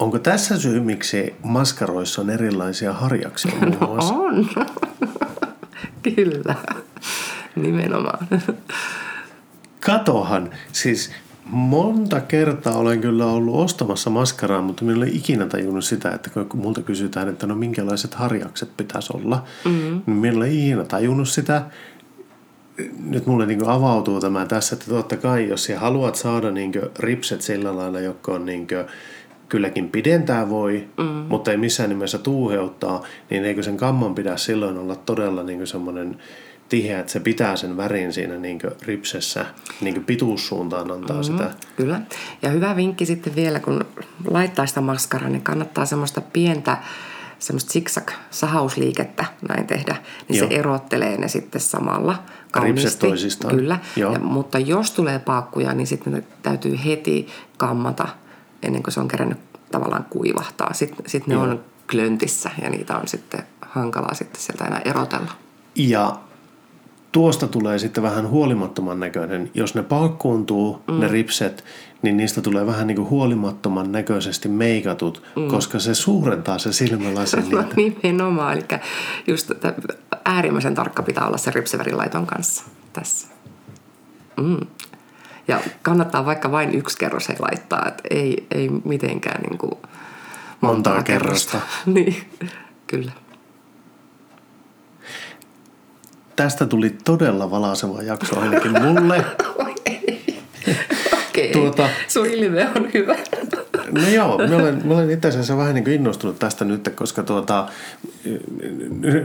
Onko 0.00 0.18
tässä 0.18 0.58
syy, 0.58 0.80
miksi 0.80 1.34
maskaroissa 1.42 2.22
on 2.22 2.30
erilaisia 2.30 2.92
harjaksia 2.92 3.52
no 3.60 3.96
on. 4.12 4.48
Kyllä. 6.14 6.54
Nimenomaan. 7.56 8.28
Katohan. 9.80 10.50
Siis 10.72 11.10
monta 11.44 12.20
kertaa 12.20 12.76
olen 12.76 13.00
kyllä 13.00 13.26
ollut 13.26 13.56
ostamassa 13.56 14.10
maskaraa, 14.10 14.62
mutta 14.62 14.84
minä 14.84 14.96
olen 14.96 15.16
ikinä 15.16 15.46
tajunnut 15.46 15.84
sitä, 15.84 16.10
että 16.10 16.30
kun 16.30 16.60
multa 16.60 16.82
kysytään, 16.82 17.28
että 17.28 17.46
no 17.46 17.54
minkälaiset 17.54 18.14
harjakset 18.14 18.76
pitäisi 18.76 19.12
olla, 19.16 19.44
mm-hmm. 19.64 20.02
niin 20.06 20.16
minä 20.16 20.36
olen 20.36 20.52
ikinä 20.52 20.84
tajunnut 20.84 21.28
sitä. 21.28 21.62
Nyt 23.04 23.26
mulle 23.26 23.46
niin 23.46 23.68
avautuu 23.68 24.20
tämä 24.20 24.46
tässä, 24.46 24.74
että 24.74 24.86
totta 24.88 25.16
kai 25.16 25.48
jos 25.48 25.72
haluat 25.76 26.14
saada 26.14 26.50
niin 26.50 26.72
ripset 26.98 27.42
sillä 27.42 27.76
lailla, 27.76 28.00
jotka 28.00 28.32
on 28.32 28.46
niin 28.46 28.66
kylläkin 29.50 29.88
pidentää 29.88 30.48
voi, 30.48 30.88
mm. 30.98 31.04
mutta 31.04 31.50
ei 31.50 31.56
missään 31.56 31.88
nimessä 31.88 32.18
tuuheuttaa, 32.18 33.02
niin 33.30 33.44
eikö 33.44 33.62
sen 33.62 33.76
kamman 33.76 34.14
pidä 34.14 34.36
silloin 34.36 34.78
olla 34.78 34.96
todella 34.96 35.42
niin 35.42 35.66
semmoinen 35.66 36.18
tiheä, 36.68 37.00
että 37.00 37.12
se 37.12 37.20
pitää 37.20 37.56
sen 37.56 37.76
värin 37.76 38.12
siinä 38.12 38.36
niin 38.36 38.60
ripsessä 38.82 39.46
niin 39.80 40.04
pituussuuntaan 40.04 40.90
antaa 40.90 41.16
mm-hmm, 41.16 41.38
sitä. 41.38 41.50
Kyllä. 41.76 42.00
Ja 42.42 42.48
hyvä 42.48 42.76
vinkki 42.76 43.06
sitten 43.06 43.36
vielä, 43.36 43.60
kun 43.60 43.84
laittaa 44.30 44.66
sitä 44.66 44.80
maskaraa, 44.80 45.28
niin 45.28 45.42
kannattaa 45.42 45.86
semmoista 45.86 46.20
pientä 46.20 46.76
semmoista 47.38 47.72
zigzag-sahausliikettä 47.72 49.24
näin 49.48 49.66
tehdä, 49.66 49.96
niin 50.28 50.38
Joo. 50.38 50.48
se 50.48 50.54
erottelee 50.54 51.16
ne 51.16 51.28
sitten 51.28 51.60
samalla 51.60 52.22
kauniisti. 52.50 53.06
toisistaan. 53.06 53.54
Kyllä, 53.54 53.78
ja, 53.96 54.18
mutta 54.18 54.58
jos 54.58 54.90
tulee 54.90 55.18
paakkuja, 55.18 55.74
niin 55.74 55.86
sitten 55.86 56.12
ne 56.12 56.22
täytyy 56.42 56.78
heti 56.84 57.26
kammata 57.56 58.08
ennen 58.62 58.82
kuin 58.82 58.94
se 58.94 59.00
on 59.00 59.08
kerännyt 59.08 59.38
tavallaan 59.72 60.06
kuivahtaa. 60.10 60.72
Sitten 60.72 61.10
sit 61.10 61.26
ne 61.26 61.34
Joo. 61.34 61.42
on 61.42 61.64
klöntissä 61.90 62.50
ja 62.62 62.70
niitä 62.70 62.96
on 62.96 63.08
sitten 63.08 63.42
hankalaa 63.60 64.14
sitten 64.14 64.40
sieltä 64.40 64.64
enää 64.64 64.80
erotella. 64.84 65.32
Ja 65.74 66.16
tuosta 67.12 67.48
tulee 67.48 67.78
sitten 67.78 68.02
vähän 68.02 68.28
huolimattoman 68.28 69.00
näköinen. 69.00 69.50
Jos 69.54 69.74
ne 69.74 69.82
paakkuuntuu, 69.82 70.82
mm. 70.88 71.00
ne 71.00 71.08
ripset, 71.08 71.64
niin 72.02 72.16
niistä 72.16 72.40
tulee 72.40 72.66
vähän 72.66 72.86
niin 72.86 72.96
kuin 72.96 73.10
huolimattoman 73.10 73.92
näköisesti 73.92 74.48
meikatut, 74.48 75.22
mm. 75.36 75.48
koska 75.48 75.78
se 75.78 75.94
suurentaa 75.94 76.58
se 76.58 76.72
silmälasi. 76.72 77.36
no 77.50 77.64
nimenomaan, 77.76 78.52
eli 78.52 78.64
just 79.26 79.50
äärimmäisen 80.24 80.74
tarkka 80.74 81.02
pitää 81.02 81.26
olla 81.26 81.38
se 81.38 81.50
ripsivärilaiton 81.50 82.26
kanssa 82.26 82.64
tässä. 82.92 83.28
Mm. 84.40 84.66
Ja 85.50 85.60
kannattaa 85.82 86.24
vaikka 86.26 86.52
vain 86.52 86.74
yksi 86.74 86.98
kerros 86.98 87.30
ei 87.30 87.36
laittaa, 87.38 87.84
että 87.88 88.02
ei, 88.10 88.46
ei 88.50 88.68
mitenkään 88.84 89.42
niin 89.42 89.58
kuin 89.58 89.70
montaa, 89.70 90.92
montaa 90.92 91.02
kerrosta. 91.02 91.52
kerrosta. 91.52 91.80
niin, 91.94 92.16
kyllä 92.86 93.12
tästä 96.42 96.66
tuli 96.66 96.96
todella 97.04 97.50
valaiseva 97.50 98.02
jakso 98.02 98.40
ainakin 98.40 98.82
mulle. 98.82 99.24
Okei, 101.28 101.52
tuota, 101.52 101.88
sun 102.08 102.26
ilme 102.26 102.68
on 102.76 102.88
hyvä. 102.94 103.16
No 103.90 104.08
joo, 104.08 104.38
mä 104.48 104.56
olen, 104.56 104.82
mä 104.84 104.94
olen 104.94 105.10
itse 105.10 105.28
asiassa 105.28 105.56
vähän 105.56 105.74
niin 105.74 105.84
kuin 105.84 105.94
innostunut 105.94 106.38
tästä 106.38 106.64
nyt, 106.64 106.88
koska 106.94 107.22
tuota, 107.22 107.68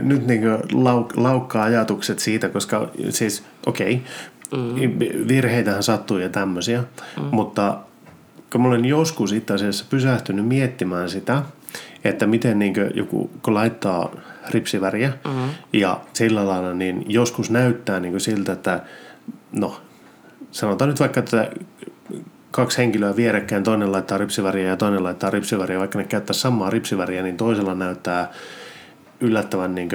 nyt 0.02 0.26
niin 0.26 0.40
kuin 0.40 0.84
lauk, 0.84 1.16
laukkaa 1.16 1.64
ajatukset 1.64 2.18
siitä, 2.18 2.48
koska 2.48 2.88
siis 3.10 3.44
okei, 3.66 3.94
okay, 3.94 4.06
mm. 4.52 4.98
virheitähän 5.28 5.82
sattuu 5.82 6.18
ja 6.18 6.28
tämmöisiä, 6.28 6.84
mm. 7.16 7.22
mutta 7.30 7.78
kun 8.52 8.60
mä 8.60 8.68
olen 8.68 8.84
joskus 8.84 9.32
itse 9.32 9.54
asiassa 9.54 9.84
pysähtynyt 9.90 10.46
miettimään 10.46 11.10
sitä, 11.10 11.42
että 12.04 12.26
miten 12.26 12.58
niin 12.58 12.74
joku, 12.94 13.30
kun 13.42 13.54
laittaa 13.54 14.10
ripsiväriä 14.50 15.12
mm-hmm. 15.24 15.50
ja 15.72 16.00
sillä 16.12 16.46
lailla, 16.46 16.74
niin 16.74 17.04
joskus 17.08 17.50
näyttää 17.50 18.00
niin 18.00 18.20
siltä, 18.20 18.52
että 18.52 18.82
no 19.52 19.80
sanotaan 20.50 20.88
nyt 20.88 21.00
vaikka, 21.00 21.20
että 21.20 21.50
kaksi 22.50 22.78
henkilöä 22.78 23.16
vierekkäin, 23.16 23.62
toinen 23.62 23.92
laittaa 23.92 24.18
ripsiväriä 24.18 24.68
ja 24.68 24.76
toinen 24.76 25.02
laittaa 25.02 25.30
ripsiväriä, 25.30 25.78
vaikka 25.78 25.98
ne 25.98 26.04
käyttää 26.04 26.34
samaa 26.34 26.70
ripsiväriä, 26.70 27.22
niin 27.22 27.36
toisella 27.36 27.74
näyttää 27.74 28.32
yllättävän 29.20 29.74
niin 29.74 29.88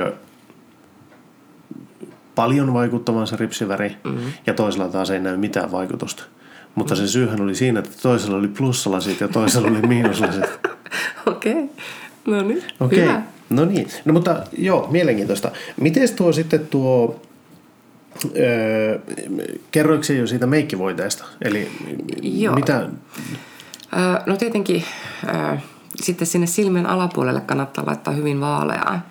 paljon 2.35 2.73
vaikuttavan 2.73 3.27
se 3.27 3.35
ripsiväri 3.35 3.95
mm-hmm. 4.03 4.31
ja 4.47 4.53
toisella 4.53 4.87
taas 4.87 5.09
ei 5.09 5.19
näy 5.19 5.37
mitään 5.37 5.71
vaikutusta. 5.71 6.23
Mutta 6.75 6.93
mm-hmm. 6.93 7.07
se 7.07 7.11
syyhän 7.11 7.41
oli 7.41 7.55
siinä, 7.55 7.79
että 7.79 7.91
toisella 8.01 8.37
oli 8.37 8.47
plussalasit 8.47 9.21
ja 9.21 9.27
toisella 9.27 9.67
oli 9.67 9.81
miinuslasit. 9.81 10.43
Okei. 11.25 11.51
Okay. 11.51 11.67
No 12.25 12.41
niin, 12.41 12.63
Okei. 12.79 13.03
Okay. 13.03 13.21
No 13.49 13.65
niin. 13.65 13.87
No 14.05 14.13
mutta 14.13 14.43
joo, 14.57 14.87
mielenkiintoista. 14.91 15.51
Miten 15.77 16.15
tuo 16.15 16.33
sitten 16.33 16.67
tuo 16.67 17.21
Öö, 18.37 18.99
kerroiko 19.71 20.13
jo 20.13 20.27
siitä 20.27 20.47
meikkivoiteesta? 20.47 21.25
Eli 21.41 21.71
Joo. 22.21 22.55
mitä? 22.55 22.77
Öö, 22.77 22.89
no 24.25 24.37
tietenkin 24.37 24.83
öö, 25.27 25.57
sitten 25.95 26.27
sinne 26.27 26.47
silmien 26.47 26.85
alapuolelle 26.85 27.41
kannattaa 27.41 27.85
laittaa 27.85 28.13
hyvin 28.13 28.41
vaaleaa 28.41 29.09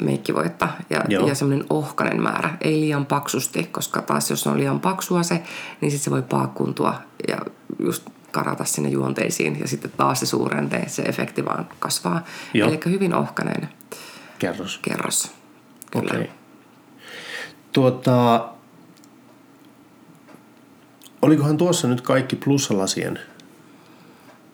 meikkivoitta 0.00 0.68
ja, 0.90 1.04
ja 1.26 1.34
semmoinen 1.34 1.66
ohkainen 1.70 2.22
määrä, 2.22 2.56
ei 2.60 2.80
liian 2.80 3.06
paksusti, 3.06 3.64
koska 3.64 4.02
taas 4.02 4.30
jos 4.30 4.46
on 4.46 4.58
liian 4.58 4.80
paksua 4.80 5.22
se, 5.22 5.42
niin 5.80 5.90
sitten 5.90 6.04
se 6.04 6.10
voi 6.10 6.22
paakkuntua 6.22 6.94
ja 7.28 7.38
just 7.78 8.02
karata 8.30 8.64
sinne 8.64 8.88
juonteisiin 8.88 9.60
ja 9.60 9.68
sitten 9.68 9.90
taas 9.96 10.20
se 10.20 10.26
suurentee, 10.26 10.88
se 10.88 11.02
efekti 11.02 11.44
vaan 11.44 11.68
kasvaa. 11.78 12.24
Eli 12.54 12.80
hyvin 12.84 13.14
ohkainen 13.14 13.68
kerros. 14.38 14.78
kerros. 14.82 15.30
Kyllä. 15.90 16.10
Okay. 16.10 16.26
Tuota, 17.72 18.48
olikohan 21.22 21.56
tuossa 21.56 21.88
nyt 21.88 22.00
kaikki 22.00 22.36
plussalasien 22.36 23.18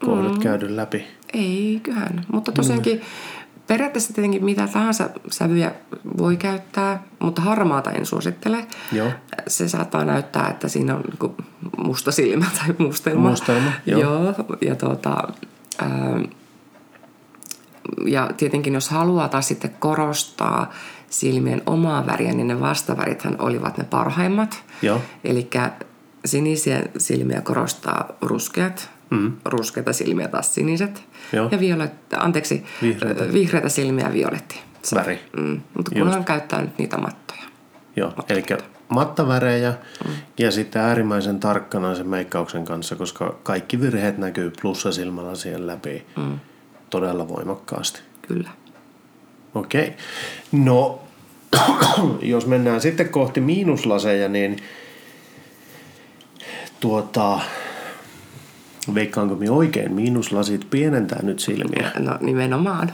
kohdat 0.05 0.33
mm. 0.33 0.41
käydy 0.41 0.77
läpi? 0.77 1.07
Eiköhän, 1.33 2.25
mutta 2.33 2.53
tosiaankin 2.53 2.97
mm 2.97 3.44
periaatteessa 3.67 4.15
tietenkin 4.15 4.45
mitä 4.45 4.67
tahansa 4.67 5.11
sävyjä 5.31 5.73
voi 6.19 6.37
käyttää, 6.37 7.03
mutta 7.19 7.43
harmaata 7.43 7.91
en 7.91 8.07
suosittele. 8.07 8.67
Joo. 8.93 9.11
Se 9.47 9.69
saattaa 9.69 10.05
näyttää, 10.05 10.49
että 10.49 10.69
siinä 10.69 10.95
on 10.95 11.03
niin 11.03 11.35
musta 11.77 12.13
silmä 12.13 12.47
tai 12.59 12.75
mustelma. 12.79 13.31
Mustelma, 13.31 13.73
joo. 13.87 14.01
joo 14.01 14.35
ja, 14.61 14.75
tuota, 14.75 15.29
ää, 15.79 16.21
ja 18.07 18.31
tietenkin 18.37 18.75
jos 18.75 18.89
haluaa 18.89 19.29
taas 19.29 19.49
sitten 19.49 19.75
korostaa 19.79 20.73
silmien 21.11 21.63
omaa 21.67 22.07
väriä, 22.07 22.33
niin 22.33 22.49
ne 22.49 22.61
vastavärithän 22.61 23.37
olivat 23.39 23.79
ne 23.79 23.85
parhaimmat. 23.85 24.63
Joo. 24.83 25.01
Eli 25.25 25.51
sinisiä 26.25 26.83
silmiä 26.99 27.41
korostaa 27.41 28.09
ruskeat, 28.21 28.91
mm. 29.15 29.33
ruskeita 29.45 29.93
silmiä 29.93 30.29
taas 30.29 30.55
siniset. 30.55 31.05
Joo. 31.33 31.49
Ja 31.53 31.61
violetta, 31.61 32.17
anteeksi, 32.17 32.65
vihreitä, 32.83 33.33
vihreitä 33.33 33.69
silmiä 33.69 34.13
violetti. 34.13 34.61
Se, 34.83 34.97
Väri. 34.97 35.21
Mm. 35.37 35.61
Mutta 35.77 35.91
kunhan 35.91 36.25
käyttää 36.25 36.61
nyt 36.61 36.79
niitä 36.79 36.99
mattoja. 36.99 37.43
Joo, 37.97 38.13
eli 38.29 38.45
mattavärejä 38.89 39.75
mm. 40.07 40.15
ja 40.39 40.51
sitten 40.51 40.83
äärimmäisen 40.83 41.41
tarkkana 41.41 41.95
sen 41.95 42.09
meikkauksen 42.09 42.65
kanssa, 42.65 42.97
koska 42.97 43.37
kaikki 43.43 43.81
virheet 43.81 44.19
näkyy 44.19 44.53
plussasilmällä 44.63 45.35
siihen 45.35 45.67
läpi 45.67 46.07
mm. 46.17 46.39
todella 46.91 47.29
voimakkaasti. 47.29 48.01
Kyllä. 48.29 48.51
Okei. 49.55 49.83
Okay. 49.83 49.95
No, 50.53 51.03
jos 52.23 52.47
mennään 52.47 52.81
sitten 52.81 53.09
kohti 53.09 53.41
miinuslaseja, 53.41 54.29
niin 54.29 54.57
tuota, 56.81 57.41
Veikkaanko 58.95 59.35
me 59.35 59.51
oikein? 59.51 59.93
Miinuslasit 59.93 60.71
pienentää 60.71 61.23
nyt 61.23 61.39
silmiä. 61.39 61.91
No 61.99 62.19
nimenomaan. 62.21 62.93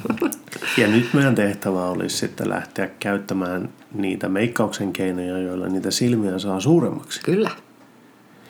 Ja 0.78 0.86
nyt 0.86 1.14
meidän 1.14 1.34
tehtävä 1.34 1.84
olisi 1.84 2.16
sitten 2.16 2.50
lähteä 2.50 2.90
käyttämään 3.00 3.68
niitä 3.94 4.28
meikkauksen 4.28 4.92
keinoja, 4.92 5.38
joilla 5.38 5.68
niitä 5.68 5.90
silmiä 5.90 6.38
saa 6.38 6.60
suuremmaksi. 6.60 7.20
Kyllä. 7.22 7.50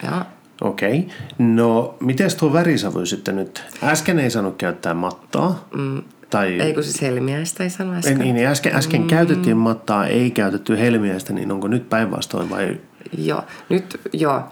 Joo. 0.02 0.22
Okei. 0.60 0.98
Okay. 0.98 1.10
No, 1.38 1.96
miten 2.00 2.30
tuo 2.38 2.52
värisävy 2.52 3.06
sitten 3.06 3.36
nyt? 3.36 3.64
Äsken 3.82 4.18
ei 4.18 4.30
saanut 4.30 4.56
käyttää 4.56 4.94
mattaa. 4.94 5.68
Mm. 5.74 6.02
Tai... 6.30 6.60
Ei 6.60 6.74
kun 6.74 6.84
siis 6.84 7.02
helmiäistä 7.02 7.64
ei 7.64 7.70
sano 7.70 7.94
äsken. 7.94 8.18
Niin, 8.18 8.34
niin 8.34 8.46
äsken, 8.46 8.74
äsken 8.74 9.00
mm. 9.00 9.06
käytettiin 9.06 9.56
mattaa, 9.56 10.06
ei 10.06 10.30
käytetty 10.30 10.78
helmiäistä, 10.78 11.32
niin 11.32 11.52
onko 11.52 11.68
nyt 11.68 11.88
päinvastoin 11.88 12.50
vai? 12.50 12.80
Joo, 13.18 13.44
nyt, 13.68 14.00
joo. 14.12 14.42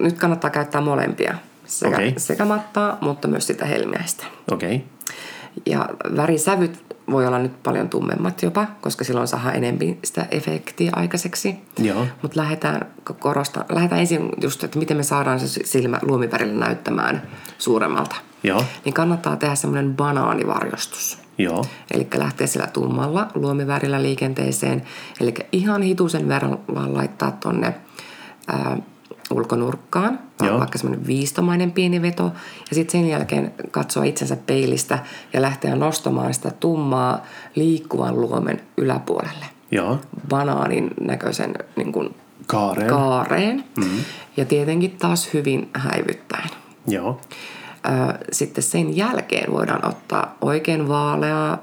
nyt 0.00 0.18
kannattaa 0.18 0.50
käyttää 0.50 0.80
molempia 0.80 1.34
sekä, 1.68 1.96
okay. 1.96 2.12
sekä 2.16 2.44
mattaa, 2.44 2.98
mutta 3.00 3.28
myös 3.28 3.46
sitä 3.46 3.64
helmiäistä. 3.64 4.24
Okay. 4.52 4.80
Ja 5.66 5.88
värisävyt 6.16 6.84
voi 7.10 7.26
olla 7.26 7.38
nyt 7.38 7.62
paljon 7.62 7.88
tummemmat 7.88 8.42
jopa, 8.42 8.66
koska 8.80 9.04
silloin 9.04 9.28
saa 9.28 9.52
enemmän 9.52 9.96
sitä 10.04 10.26
efektiä 10.30 10.90
aikaiseksi. 10.96 11.56
Mutta 12.22 12.40
lähdetään, 12.40 12.86
korosta, 13.18 13.64
lähdetään 13.68 14.00
ensin 14.00 14.28
just, 14.40 14.64
että 14.64 14.78
miten 14.78 14.96
me 14.96 15.02
saadaan 15.02 15.40
se 15.40 15.60
silmä 15.64 15.98
luomivärillä 16.02 16.66
näyttämään 16.66 17.22
suuremmalta. 17.58 18.16
Joo. 18.42 18.64
Niin 18.84 18.92
kannattaa 18.92 19.36
tehdä 19.36 19.54
semmoinen 19.54 19.96
banaanivarjostus. 19.96 21.18
Joo. 21.38 21.64
Eli 21.90 22.08
lähtee 22.16 22.46
sillä 22.46 22.66
tummalla 22.66 23.28
luomivärillä 23.34 24.02
liikenteeseen. 24.02 24.82
Eli 25.20 25.34
ihan 25.52 25.82
hitusen 25.82 26.28
verran 26.28 26.58
vaan 26.74 26.94
laittaa 26.94 27.30
tonne 27.30 27.74
ää, 28.46 28.76
ulkonurkkaan, 29.30 30.18
Joo. 30.42 30.58
vaikka 30.58 30.78
semmoinen 30.78 31.06
viistomainen 31.06 31.72
pieni 31.72 32.02
veto, 32.02 32.32
ja 32.70 32.74
sitten 32.74 33.00
sen 33.00 33.10
jälkeen 33.10 33.54
katsoa 33.70 34.04
itsensä 34.04 34.36
peilistä 34.36 34.98
ja 35.32 35.42
lähteä 35.42 35.76
nostamaan 35.76 36.34
sitä 36.34 36.50
tummaa 36.50 37.26
liikkuvan 37.54 38.20
luomen 38.20 38.60
yläpuolelle. 38.76 39.44
Joo. 39.70 39.98
Banaanin 40.28 40.90
näköisen 41.00 41.54
niin 41.76 41.92
kuin, 41.92 42.14
kaareen. 42.46 42.88
kaareen. 42.88 43.64
Mm-hmm. 43.76 44.00
Ja 44.36 44.44
tietenkin 44.44 44.90
taas 44.90 45.34
hyvin 45.34 45.70
häivyttäen. 45.74 46.48
Joo. 46.86 47.20
Sitten 48.32 48.64
sen 48.64 48.96
jälkeen 48.96 49.52
voidaan 49.52 49.88
ottaa 49.88 50.36
oikein 50.40 50.88
vaaleaa 50.88 51.58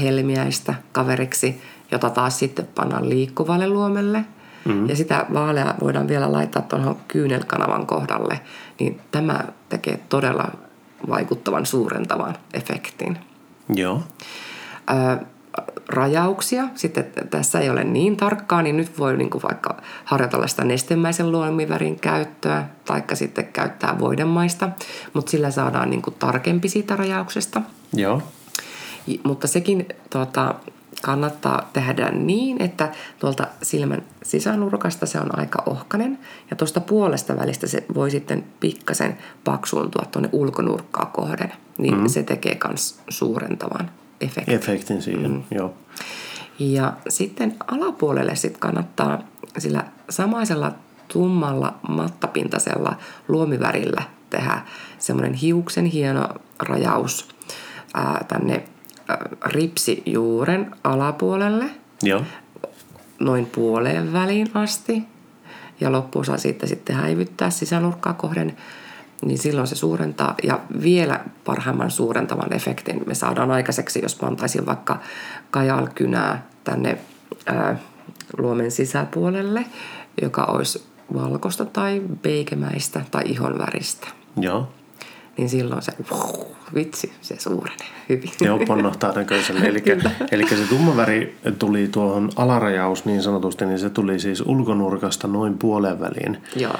helmiäistä 0.00 0.74
kaveriksi, 0.92 1.60
jota 1.90 2.10
taas 2.10 2.38
sitten 2.38 2.68
pannaan 2.74 3.08
liikkuvalle 3.08 3.68
luomelle– 3.68 4.24
mm-hmm. 4.68 4.88
ja 4.88 4.96
sitä 4.96 5.26
vaalea 5.34 5.74
voidaan 5.80 6.08
vielä 6.08 6.32
laittaa 6.32 6.62
tuohon 6.62 6.96
kyynelkanavan 7.08 7.86
kohdalle, 7.86 8.40
niin 8.80 9.00
tämä 9.10 9.44
tekee 9.68 10.00
todella 10.08 10.50
vaikuttavan 11.08 11.66
suurentavan 11.66 12.34
efektin. 12.54 13.18
Joo. 13.74 14.02
Ö, 14.90 15.24
rajauksia. 15.88 16.68
Sitten 16.74 17.06
tässä 17.30 17.60
ei 17.60 17.70
ole 17.70 17.84
niin 17.84 18.16
tarkkaa, 18.16 18.62
niin 18.62 18.76
nyt 18.76 18.98
voi 18.98 19.16
niin 19.16 19.30
kuin 19.30 19.42
vaikka 19.42 19.76
harjoitella 20.04 20.46
sitä 20.46 20.64
nestemäisen 20.64 21.32
luomivärin 21.32 22.00
käyttöä, 22.00 22.64
taikka 22.84 23.14
sitten 23.14 23.46
käyttää 23.46 23.98
voidemaista, 23.98 24.68
mutta 25.14 25.30
sillä 25.30 25.50
saadaan 25.50 25.90
niin 25.90 26.02
kuin 26.02 26.16
tarkempi 26.18 26.68
siitä 26.68 26.96
rajauksesta. 26.96 27.62
Joo. 27.94 28.22
Mutta 29.24 29.46
sekin 29.46 29.86
tuota, 30.10 30.54
kannattaa 31.02 31.70
tehdä 31.72 32.10
niin, 32.10 32.62
että 32.62 32.92
tuolta 33.18 33.46
silmän 33.62 34.02
sisänurkasta 34.22 35.06
se 35.06 35.20
on 35.20 35.38
aika 35.38 35.62
ohkanen 35.66 36.18
ja 36.50 36.56
tuosta 36.56 36.80
puolesta 36.80 37.36
välistä 37.36 37.66
se 37.66 37.84
voi 37.94 38.10
sitten 38.10 38.44
pikkasen 38.60 39.18
paksuuntua 39.44 40.04
tuonne 40.10 40.28
ulkonurkkaa 40.32 41.10
kohden. 41.14 41.52
Niin 41.78 41.98
mm. 42.00 42.08
se 42.08 42.22
tekee 42.22 42.58
myös 42.68 42.98
suurentavan 43.08 43.90
efektin. 44.20 44.54
Efektin 44.54 45.02
siihen, 45.02 45.30
mm. 45.30 45.42
joo. 45.50 45.74
Ja 46.58 46.92
sitten 47.08 47.56
alapuolelle 47.66 48.36
sit 48.36 48.58
kannattaa 48.58 49.18
sillä 49.58 49.84
samaisella 50.10 50.72
tummalla 51.12 51.74
mattapintaisella 51.88 52.96
luomivärillä 53.28 54.02
tehdä 54.30 54.62
semmoinen 54.98 55.34
hiuksen 55.34 55.84
hieno 55.84 56.28
rajaus 56.58 57.28
ää, 57.94 58.24
tänne 58.28 58.64
ripsijuuren 59.44 60.70
alapuolelle. 60.84 61.64
Joo. 62.02 62.22
Noin 63.20 63.46
puoleen 63.46 64.12
väliin 64.12 64.50
asti. 64.54 65.02
Ja 65.80 65.92
loppuosa 65.92 66.36
siitä 66.36 66.66
sitten 66.66 66.96
häivyttää 66.96 67.50
sisänurkkaa 67.50 68.12
kohden. 68.12 68.56
Niin 69.22 69.38
silloin 69.38 69.66
se 69.66 69.74
suurentaa 69.74 70.34
ja 70.42 70.60
vielä 70.82 71.20
parhaimman 71.44 71.90
suurentavan 71.90 72.52
efektin 72.52 73.02
me 73.06 73.14
saadaan 73.14 73.50
aikaiseksi, 73.50 74.02
jos 74.02 74.14
pantaisin 74.14 74.66
vaikka 74.66 75.00
kajalkynää 75.50 76.46
tänne 76.64 76.98
ää, 77.46 77.76
luomen 78.38 78.70
sisäpuolelle, 78.70 79.66
joka 80.22 80.44
olisi 80.44 80.86
valkoista 81.14 81.64
tai 81.64 82.02
peikemäistä 82.22 83.00
tai 83.10 83.22
ihonväristä. 83.26 84.08
Joo 84.36 84.68
niin 85.38 85.48
silloin 85.48 85.82
se, 85.82 85.92
uh, 86.12 86.56
vitsi, 86.74 87.12
se 87.20 87.36
suurenee 87.38 87.86
hyvin. 88.08 88.30
Joo, 88.40 88.58
ponnahtaa 88.66 89.12
näköiselle. 89.12 89.60
Eli, 89.60 89.82
eli 90.30 90.48
se 90.48 90.66
tumma 90.68 90.96
väri 90.96 91.38
tuli 91.58 91.88
tuohon 91.88 92.30
alarajaus 92.36 93.04
niin 93.04 93.22
sanotusti, 93.22 93.66
niin 93.66 93.78
se 93.78 93.90
tuli 93.90 94.20
siis 94.20 94.40
ulkonurkasta 94.40 95.28
noin 95.28 95.58
puolen 95.58 96.00
väliin 96.00 96.38
Joo. 96.56 96.74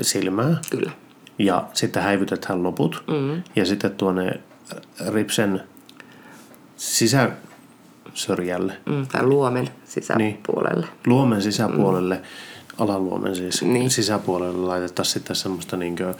silmää. 0.00 0.56
Kyllä. 0.70 0.90
Ja 1.38 1.68
sitten 1.72 2.02
häivytetään 2.02 2.62
loput. 2.62 3.04
Mm. 3.06 3.42
Ja 3.56 3.66
sitten 3.66 3.90
tuonne 3.90 4.40
ripsen 5.08 5.62
sisäsörjälle. 6.76 8.72
Mm, 8.86 9.06
tai 9.06 9.22
luomen 9.22 9.70
sisäpuolelle. 9.84 10.86
Niin. 10.86 10.90
Luomen 11.06 11.42
sisäpuolelle, 11.42 12.14
mm. 12.14 12.22
alaluomen 12.78 13.36
siis 13.36 13.62
niin. 13.62 13.90
sisäpuolelle 13.90 14.66
laitetaan 14.66 15.06
sitten 15.06 15.36
semmoista 15.36 15.76
niinkö 15.76 16.14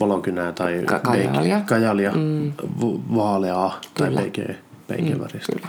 valokynää 0.00 0.52
tai 0.52 0.82
Ka- 0.86 0.98
kajalia, 0.98 1.60
kajalia 1.60 2.12
mm. 2.12 2.52
vaaleaa 3.14 3.80
tai 3.94 4.14
peikeä, 4.14 4.54
peikeväristä. 4.88 5.52
Mm, 5.62 5.68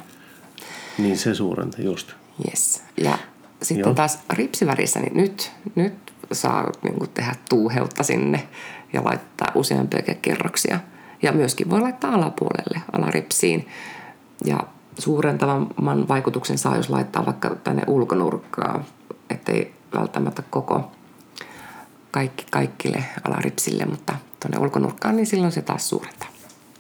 niin 1.04 1.18
se 1.18 1.36
suurenta 1.36 1.82
just. 1.82 2.12
Yes. 2.48 2.84
Ja 2.98 3.18
sitten 3.62 3.88
Joo. 3.88 3.94
taas 3.94 4.20
ripsivärissä, 4.34 5.00
niin 5.00 5.18
nyt, 5.18 5.52
nyt 5.76 5.94
saa 6.32 6.72
niin 6.84 6.96
kuin 6.96 7.10
tehdä 7.14 7.36
tuuheutta 7.50 8.04
sinne 8.04 8.48
ja 8.94 9.04
laittaa 9.04 9.52
useampia 9.56 10.02
kerroksia. 10.22 10.80
Ja 11.22 11.32
myöskin 11.32 11.70
voi 11.70 11.82
laittaa 11.82 12.14
alapuolelle, 12.14 12.82
alaripsiin. 12.92 13.68
Ja 14.46 14.60
suurentavan 15.00 15.68
vaikutuksen 16.08 16.58
saa, 16.58 16.78
jos 16.78 16.90
laittaa 16.90 17.26
vaikka 17.26 17.56
tänne 17.64 17.84
ulkonurkkaan, 17.88 18.86
ettei 19.30 19.74
välttämättä 19.94 20.44
koko 20.50 20.92
kaikki, 22.14 22.46
kaikille 22.52 23.04
alaripsille, 23.28 23.86
mutta 23.86 24.14
tuonne 24.40 24.58
ulkonurkkaan, 24.60 25.16
niin 25.16 25.28
silloin 25.28 25.52
se 25.52 25.62
taas 25.62 25.90
suurentaa. 25.90 26.30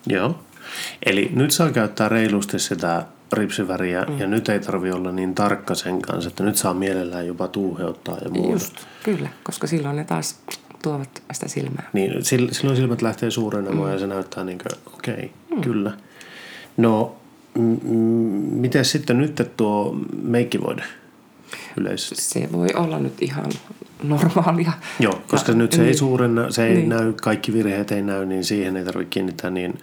Joo. 0.08 0.40
Eli 1.06 1.32
nyt 1.34 1.52
saa 1.52 1.72
käyttää 1.72 2.10
reilusti 2.10 2.60
sitä 2.60 3.06
ripsiväriä 3.34 4.06
mm. 4.10 4.20
ja 4.20 4.28
nyt 4.28 4.50
ei 4.50 4.60
tarvi 4.60 4.92
olla 4.92 5.12
niin 5.12 5.36
tarkka 5.36 5.76
sen 5.76 6.02
kanssa, 6.02 6.28
että 6.28 6.44
nyt 6.44 6.56
saa 6.56 6.74
mielellään 6.74 7.28
jopa 7.28 7.48
tuuheuttaa 7.48 8.18
ja 8.24 8.30
muuta. 8.30 8.52
Just, 8.52 8.76
kyllä, 9.04 9.30
koska 9.44 9.68
silloin 9.68 9.96
ne 9.96 10.04
taas 10.04 10.40
tuovat 10.84 11.24
sitä 11.34 11.48
silmää. 11.48 11.90
Niin, 11.94 12.26
silloin 12.52 12.78
silmät 12.78 13.02
lähtee 13.02 13.32
suurenemaan 13.32 13.88
mm. 13.88 13.94
ja 13.94 14.00
se 14.00 14.08
näyttää 14.08 14.44
niin 14.44 14.58
kuin, 14.58 14.94
okei, 14.94 15.14
okay, 15.14 15.30
mm. 15.58 15.62
kyllä. 15.62 15.92
No, 16.78 17.16
m- 17.56 17.60
m- 17.62 18.62
miten 18.62 18.86
sitten 18.86 19.18
nyt 19.18 19.52
tuo 19.58 19.98
meikkivoide 20.22 20.84
yleisesti? 21.78 22.16
Se 22.16 22.50
voi 22.52 22.68
olla 22.76 23.00
nyt 23.00 23.22
ihan 23.22 23.52
normaalia. 24.04 24.72
Joo, 25.00 25.22
koska 25.28 25.52
ja, 25.52 25.58
nyt 25.58 25.72
se 25.72 25.78
niin, 25.78 25.88
ei 25.88 25.94
suurenna, 25.94 26.52
se 26.52 26.68
ei 26.68 26.76
niin. 26.76 26.90
näy, 26.90 27.14
kaikki 27.14 27.54
virheet 27.54 27.92
ei 27.92 28.02
näy, 28.02 28.26
niin 28.26 28.44
siihen 28.44 28.78
ei 28.78 28.86
tarvitse 28.86 29.10
kiinnittää 29.10 29.50
niin 29.50 29.78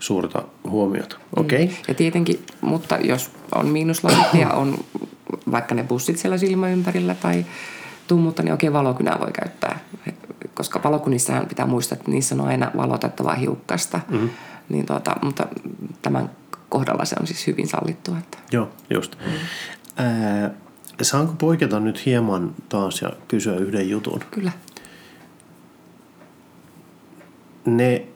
suurta 0.00 0.42
huomiota. 0.64 1.16
Okei. 1.36 1.64
Okay. 1.64 1.76
Ja 1.88 1.94
tietenkin, 1.94 2.44
mutta 2.60 2.96
jos 2.96 3.30
on 3.54 3.68
miinuslasit 3.68 4.34
ja 4.40 4.48
on 4.50 4.78
vaikka 5.50 5.74
ne 5.74 5.82
bussit 5.82 6.18
siellä 6.18 6.38
silmäympärillä 6.38 7.14
tai 7.14 7.46
tummutta, 8.08 8.42
niin 8.42 8.52
oikein 8.52 8.72
valokynää 8.72 9.20
voi 9.20 9.32
käyttää. 9.32 9.78
Koska 10.54 10.80
valokunissahan 10.84 11.46
pitää 11.46 11.66
muistaa, 11.66 11.96
että 11.98 12.10
niissä 12.10 12.34
on 12.34 12.40
aina 12.40 12.70
valotettavaa 12.76 13.34
hiukkasta. 13.34 14.00
Mm. 14.08 14.30
Niin 14.68 14.86
tuota, 14.86 15.16
mutta 15.22 15.46
tämän 16.02 16.30
kohdalla 16.68 17.04
se 17.04 17.16
on 17.20 17.26
siis 17.26 17.46
hyvin 17.46 17.68
sallittua. 17.68 18.18
Että... 18.18 18.38
Joo, 18.52 18.68
just. 18.90 19.16
Mm. 19.26 19.32
Äh, 20.04 20.50
Saanko 21.02 21.34
poiketa 21.38 21.80
nyt 21.80 22.06
hieman 22.06 22.54
taas 22.68 23.02
ja 23.02 23.12
kysyä 23.28 23.56
yhden 23.56 23.90
jutun? 23.90 24.20
Kyllä. 24.30 24.52
Ne 27.66 28.06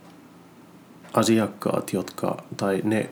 asiakkaat, 1.13 1.93
jotka, 1.93 2.45
tai 2.57 2.81
ne 2.85 3.11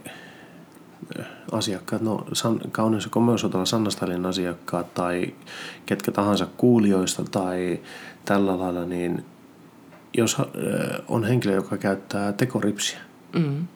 äh, 1.18 1.26
asiakkaat, 1.52 2.02
no 2.02 2.24
san, 2.32 2.60
kaunis 2.72 3.06
komeusotella 3.06 3.64
Sannastalin 3.64 4.26
asiakkaat 4.26 4.94
tai 4.94 5.34
ketkä 5.86 6.12
tahansa 6.12 6.46
kuulijoista 6.56 7.24
tai 7.24 7.80
tällä 8.24 8.58
lailla, 8.58 8.84
niin 8.84 9.24
jos 10.14 10.36
äh, 10.40 10.46
on 11.08 11.24
henkilö, 11.24 11.54
joka 11.54 11.76
käyttää 11.76 12.32
tekoripsiä 12.32 12.98
mm. 13.32 13.66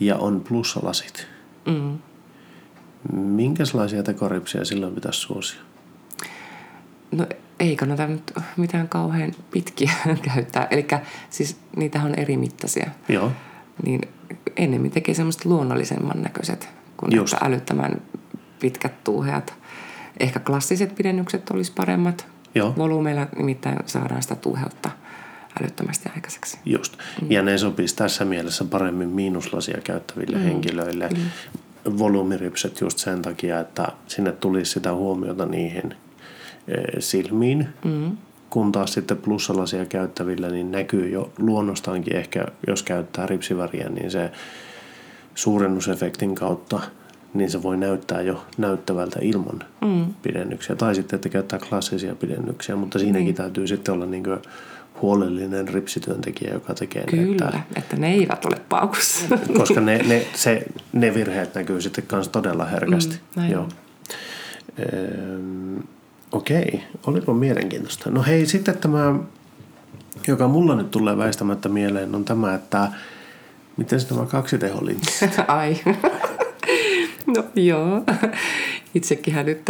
ja 0.00 0.16
on 0.16 0.40
plussalasit, 0.40 1.26
mm 1.66 1.98
Minkälaisia 3.12 4.02
tekoripsiä 4.02 4.64
silloin 4.64 4.94
pitäisi 4.94 5.20
suosia? 5.20 5.60
No 7.12 7.26
ei 7.60 7.76
kannata 7.76 8.06
nyt 8.06 8.32
mitään 8.56 8.88
kauhean 8.88 9.32
pitkiä 9.50 9.92
käyttää. 10.34 10.66
Eli 10.70 10.86
siis 11.30 11.56
niitä 11.76 12.02
on 12.02 12.14
eri 12.14 12.36
mittaisia. 12.36 12.90
Joo. 13.08 13.32
Niin 13.84 14.00
ennemmin 14.56 14.90
tekee 14.90 15.14
semmoista 15.14 15.48
luonnollisemman 15.48 16.22
näköiset 16.22 16.68
kuin 16.96 17.16
Just. 17.16 17.34
että 17.34 17.46
älyttömän 17.46 18.02
pitkät 18.60 19.04
tuuheat. 19.04 19.54
Ehkä 20.20 20.40
klassiset 20.40 20.94
pidennykset 20.94 21.50
olisi 21.50 21.72
paremmat. 21.72 22.26
Joo. 22.54 22.74
Volyymeilla 22.78 23.26
nimittäin 23.36 23.78
saadaan 23.86 24.22
sitä 24.22 24.34
tuuheutta 24.34 24.90
älyttömästi 25.60 26.08
aikaiseksi. 26.14 26.58
Just. 26.64 26.96
Mm. 27.22 27.30
Ja 27.30 27.42
ne 27.42 27.58
sopisi 27.58 27.96
tässä 27.96 28.24
mielessä 28.24 28.64
paremmin 28.64 29.08
miinuslasia 29.08 29.80
käyttäville 29.84 30.36
mm. 30.36 30.42
henkilöille. 30.42 31.08
Mm 31.08 31.30
volyymiripset 31.98 32.80
just 32.80 32.98
sen 32.98 33.22
takia, 33.22 33.60
että 33.60 33.88
sinne 34.06 34.32
tulisi 34.32 34.72
sitä 34.72 34.92
huomiota 34.94 35.46
niihin 35.46 35.94
eh, 36.68 36.84
silmiin, 36.98 37.68
mm. 37.84 38.16
kun 38.50 38.72
taas 38.72 38.92
sitten 38.92 39.16
plussalaisia 39.16 39.86
käyttävillä 39.86 40.48
niin 40.48 40.72
näkyy 40.72 41.08
jo 41.08 41.32
luonnostaankin 41.38 42.16
ehkä, 42.16 42.46
jos 42.66 42.82
käyttää 42.82 43.26
ripsiväriä, 43.26 43.88
niin 43.88 44.10
se 44.10 44.30
suurennusefektin 45.34 46.34
kautta 46.34 46.80
niin 47.34 47.50
se 47.50 47.62
voi 47.62 47.76
näyttää 47.76 48.20
jo 48.20 48.44
näyttävältä 48.58 49.18
ilman 49.22 49.62
mm. 49.80 50.14
pidennyksiä. 50.22 50.76
Tai 50.76 50.94
sitten, 50.94 51.16
että 51.16 51.28
käyttää 51.28 51.58
klassisia 51.68 52.14
pidennyksiä, 52.14 52.76
mutta 52.76 52.98
siinäkin 52.98 53.24
niin. 53.24 53.34
täytyy 53.34 53.66
sitten 53.66 53.94
olla 53.94 54.06
niin 54.06 54.24
huolellinen 55.02 55.68
ripsityöntekijä, 55.68 56.52
joka 56.52 56.74
tekee 56.74 57.04
Kyllä, 57.04 57.50
ne. 57.50 57.58
Että, 57.58 57.62
että 57.76 57.96
ne 57.96 58.12
eivät 58.12 58.44
ole 58.44 58.56
paukussa. 58.68 59.38
Koska 59.58 59.80
ne, 59.80 59.98
ne, 59.98 60.26
se, 60.34 60.62
ne 60.92 61.14
virheet 61.14 61.54
näkyy 61.54 61.80
sitten 61.80 62.04
myös 62.12 62.28
todella 62.28 62.64
herkästi. 62.64 63.20
Mm, 63.36 63.50
Joo. 63.50 63.68
Ehm, 64.78 65.78
okei, 66.32 66.82
oliko 67.06 67.34
mielenkiintoista? 67.34 68.10
No 68.10 68.22
hei, 68.22 68.46
sitten 68.46 68.78
tämä, 68.78 69.14
joka 70.26 70.48
mulla 70.48 70.74
nyt 70.74 70.90
tulee 70.90 71.16
väistämättä 71.16 71.68
mieleen, 71.68 72.14
on 72.14 72.24
tämä, 72.24 72.54
että 72.54 72.88
miten 73.76 74.00
se 74.00 74.08
tämä 74.08 74.26
kaksiteholinssi? 74.26 75.30
Ai. 75.48 75.76
no 77.36 77.44
joo. 77.54 78.02
Itsekin 78.94 79.34
nyt 79.34 79.62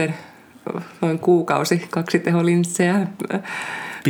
noin 1.01 1.19
kuukausi 1.19 1.89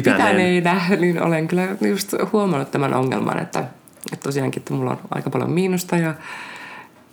kaksiteholinssejä 0.02 0.62
pitäneenä, 0.62 0.96
niin 1.02 1.22
olen 1.22 1.48
kyllä 1.48 1.68
just 1.88 2.14
huomannut 2.32 2.70
tämän 2.70 2.94
ongelman, 2.94 3.38
että, 3.38 3.58
että 4.12 4.24
tosiaankin 4.24 4.60
että 4.60 4.74
mulla 4.74 4.90
on 4.90 4.98
aika 5.10 5.30
paljon 5.30 5.50
miinusta 5.50 5.96
ja, 5.96 6.14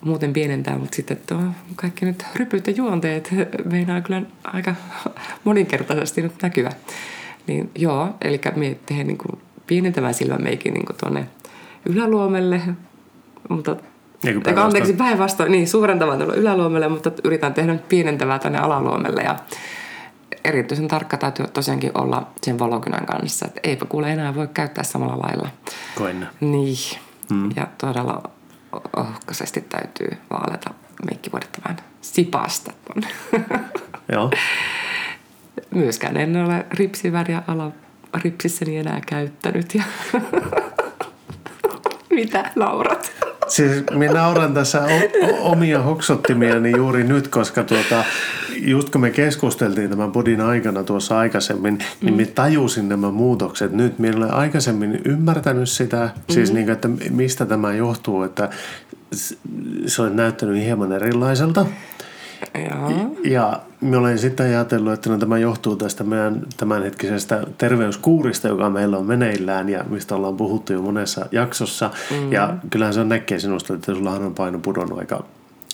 muuten 0.02 0.34
pienentää, 0.34 0.78
mutta 0.78 0.96
sitten 0.96 1.18
tuo 1.28 1.40
kaikki 1.76 2.06
nyt 2.06 2.26
rypyt 2.36 2.68
ja 2.68 2.74
juonteet 2.74 3.30
meinaa 3.72 4.02
kyllä 4.02 4.22
aika 4.44 4.76
moninkertaisesti 5.44 6.22
nyt 6.22 6.34
näkyä. 6.42 6.70
Niin 7.48 7.72
joo, 7.76 8.10
eli 8.22 8.42
me 8.56 8.78
tehdään 8.86 9.08
niin 9.08 9.18
kuin 9.18 9.42
pienentämään 9.68 10.14
silmämeikin 10.14 10.74
niin 10.74 10.86
tuonne 11.00 11.28
yläluomelle, 11.86 12.62
mutta 13.50 13.76
Niin 14.24 14.44
kuin 14.44 14.58
anteeksi 14.58 14.94
päinvastoin. 14.94 15.52
niin 15.52 15.68
suurentamaan 15.68 16.18
tuolla 16.18 16.36
yläluomelle, 16.36 16.88
mutta 16.88 17.12
yritän 17.24 17.54
tehdä 17.54 17.74
nyt 17.74 17.90
pienentävää 17.90 18.40
tänne 18.40 18.60
alaluomelle 18.60 19.22
ja 19.22 19.36
erityisen 20.46 20.88
tarkka 20.88 21.18
täytyy 21.18 21.48
tosiaankin 21.48 21.92
olla 21.94 22.32
sen 22.42 22.60
valokynän 22.60 23.06
kanssa, 23.06 23.46
että 23.46 23.60
eipä 23.64 23.86
kuule 23.86 24.12
enää 24.12 24.36
voi 24.36 24.48
käyttää 24.54 24.84
samalla 24.84 25.20
lailla. 25.20 25.50
Koen. 25.96 26.28
Niin, 26.42 26.78
mm. 27.30 27.50
ja 27.56 27.68
todella 27.78 28.24
ohkaisesti 28.98 29.62
täytyy 29.62 30.18
vaaleta 30.30 30.74
meikkivuodetta 31.06 31.60
vähän 31.64 31.78
sipasta. 32.02 32.74
Joo. 34.12 34.32
Myöskään 35.72 36.18
en 36.18 36.46
ole 36.46 36.66
ripsiväriä 36.72 37.44
ala 37.48 37.72
ripsissäni 38.24 38.78
enää 38.78 39.02
käyttänyt. 39.08 39.76
Ja 39.76 39.84
Mitä 42.10 42.52
naurat? 42.56 43.12
Siis 43.48 43.84
minä 43.96 44.14
nauran 44.14 44.54
tässä 44.54 44.82
o- 44.84 45.52
omia 45.52 45.82
hoksottimiani 45.82 46.72
juuri 46.78 47.04
nyt, 47.04 47.28
koska 47.28 47.64
tuota, 47.64 48.04
just 48.58 48.90
kun 48.90 49.02
me 49.02 49.10
keskusteltiin 49.10 49.90
tämän 49.90 50.12
podin 50.12 50.42
aikana 50.42 50.84
tuossa 50.84 51.18
aikaisemmin, 51.18 51.80
niin 52.02 52.14
minä 52.16 52.32
tajusin 52.36 52.90
nämä 52.90 53.12
muutokset 53.12 53.72
nyt. 53.72 54.00
Minä 54.00 54.18
olen 54.18 54.34
aikaisemmin 54.34 55.02
ymmärtänyt 55.06 55.70
sitä, 55.70 56.10
siis 56.30 56.54
niin 56.54 56.66
kuin, 56.66 56.74
että 56.74 56.90
mistä 57.10 57.46
tämä 57.46 57.74
johtuu, 57.74 58.24
että 58.24 58.50
se 59.86 60.02
on 60.02 60.16
näyttänyt 60.16 60.64
hieman 60.64 60.92
erilaiselta. 60.92 61.66
Joo. 62.56 63.16
Ja 63.24 63.60
minä 63.82 63.98
olen 63.98 64.20
sitten 64.20 64.46
ajatellut, 64.46 64.94
että 64.94 65.10
no, 65.10 65.18
tämä 65.18 65.38
johtuu 65.38 65.76
tästä 65.76 66.04
meidän 66.04 66.42
tämänhetkisestä 66.58 67.44
terveyskuurista, 67.58 68.48
joka 68.48 68.70
meillä 68.70 68.98
on 68.98 69.06
meneillään 69.06 69.70
ja 69.70 69.84
mistä 69.90 70.16
ollaan 70.16 70.38
puhuttu 70.38 70.74
jo 70.74 70.82
monessa 70.82 71.26
jaksossa. 71.32 71.92
Mm. 72.12 72.32
Ja 72.32 72.56
kyllähän 72.70 72.94
se 72.94 73.00
on 73.00 73.10
näkee 73.10 73.40
sinusta, 73.40 73.74
että 73.74 73.94
sullahan 73.94 74.24
on 74.24 74.36
paino 74.36 74.60
pudonnut 74.60 75.00
aika 75.00 75.24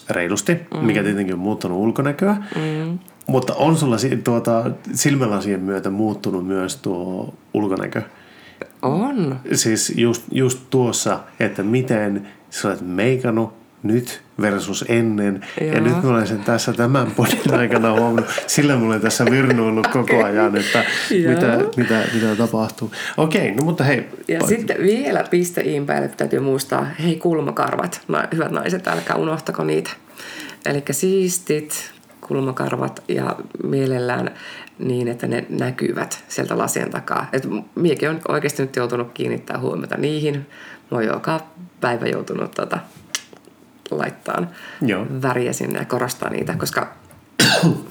reilusti, 0.09 0.53
mm. 0.53 0.85
mikä 0.85 1.03
tietenkin 1.03 1.33
on 1.33 1.39
muuttanut 1.39 1.77
ulkonäköä. 1.77 2.37
Mm. 2.55 2.99
Mutta 3.27 3.55
on 3.55 3.77
sulla 3.77 3.97
tuota, 4.23 4.71
silmälasien 4.93 5.59
myötä 5.59 5.89
muuttunut 5.89 6.47
myös 6.47 6.75
tuo 6.75 7.33
ulkonäkö? 7.53 8.01
On. 8.81 9.39
Siis 9.53 9.93
just, 9.97 10.23
just 10.31 10.59
tuossa, 10.69 11.19
että 11.39 11.63
miten 11.63 12.27
sä 12.49 12.67
olet 12.67 12.81
meikannut 12.81 13.53
nyt 13.83 14.21
versus 14.41 14.85
ennen. 14.87 15.45
Joo. 15.61 15.73
Ja 15.73 15.81
nyt 15.81 16.03
mä 16.03 16.09
olen 16.09 16.27
sen 16.27 16.39
tässä 16.39 16.73
tämän 16.73 17.11
podin 17.11 17.53
aikana 17.53 17.91
huomannut. 17.91 18.25
Sillä 18.47 18.75
mulla 18.75 18.95
on 18.95 19.01
tässä 19.01 19.25
virnuillut 19.25 19.87
koko 19.87 20.23
ajan, 20.23 20.55
että 20.55 20.83
mitä, 21.27 21.59
mitä, 21.77 22.03
mitä 22.13 22.35
tapahtuu. 22.37 22.91
Okei, 23.17 23.51
no 23.51 23.63
mutta 23.63 23.83
hei. 23.83 24.09
Ja 24.27 24.39
pa- 24.39 24.47
sitten 24.47 24.77
vielä 24.81 25.23
piste 25.29 25.61
iin 25.61 25.85
päälle 25.85 26.07
täytyy 26.07 26.39
muistaa, 26.39 26.85
hei 27.03 27.15
kulmakarvat, 27.15 28.01
hyvät 28.33 28.51
naiset, 28.51 28.87
älkää 28.87 29.15
unohtako 29.15 29.63
niitä. 29.63 29.89
Eli 30.65 30.83
siistit 30.91 31.91
kulmakarvat 32.21 33.03
ja 33.07 33.35
mielellään 33.63 34.31
niin, 34.79 35.07
että 35.07 35.27
ne 35.27 35.45
näkyvät 35.49 36.23
sieltä 36.27 36.57
lasien 36.57 36.91
takaa. 36.91 37.29
Et 37.33 37.47
miekin 37.75 38.09
on 38.09 38.21
oikeasti 38.27 38.61
nyt 38.61 38.75
joutunut 38.75 39.11
kiinnittää 39.13 39.59
huomiota 39.59 39.97
niihin. 39.97 40.35
Mä 40.91 40.97
oon 40.97 41.05
joka 41.05 41.39
päivä 41.81 42.07
joutunut 42.07 42.51
tota, 42.51 42.79
laittaa 43.91 44.47
Joo. 44.82 45.06
väriä 45.21 45.54
sinne 45.54 45.80
ja 45.80 45.86
korostaa 45.86 46.30
niitä, 46.30 46.56
koska 46.58 46.93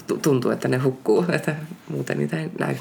tu- 0.07 0.17
tuntuu, 0.17 0.51
että 0.51 0.67
ne 0.67 0.77
hukkuu, 0.77 1.25
että 1.29 1.55
muuten 1.89 2.17
niitä 2.17 2.39
ei 2.39 2.49
näy 2.59 2.75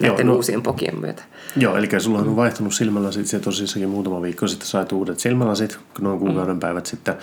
näiden 0.00 0.26
no- 0.26 0.34
uusien 0.34 0.62
pokien 0.62 1.00
myötä. 1.00 1.22
Joo, 1.56 1.76
eli 1.76 1.88
sulla 1.98 2.18
on 2.18 2.36
vaihtunut 2.36 2.74
silmälasit 2.74 3.26
se 3.26 3.40
tosissakin 3.40 3.88
muutama 3.88 4.22
viikko 4.22 4.48
sitten 4.48 4.68
sait 4.68 4.92
uudet 4.92 5.18
silmälasit, 5.18 5.78
noin 6.00 6.18
kuukauden 6.18 6.60
päivät 6.60 6.86
sitten. 6.86 7.14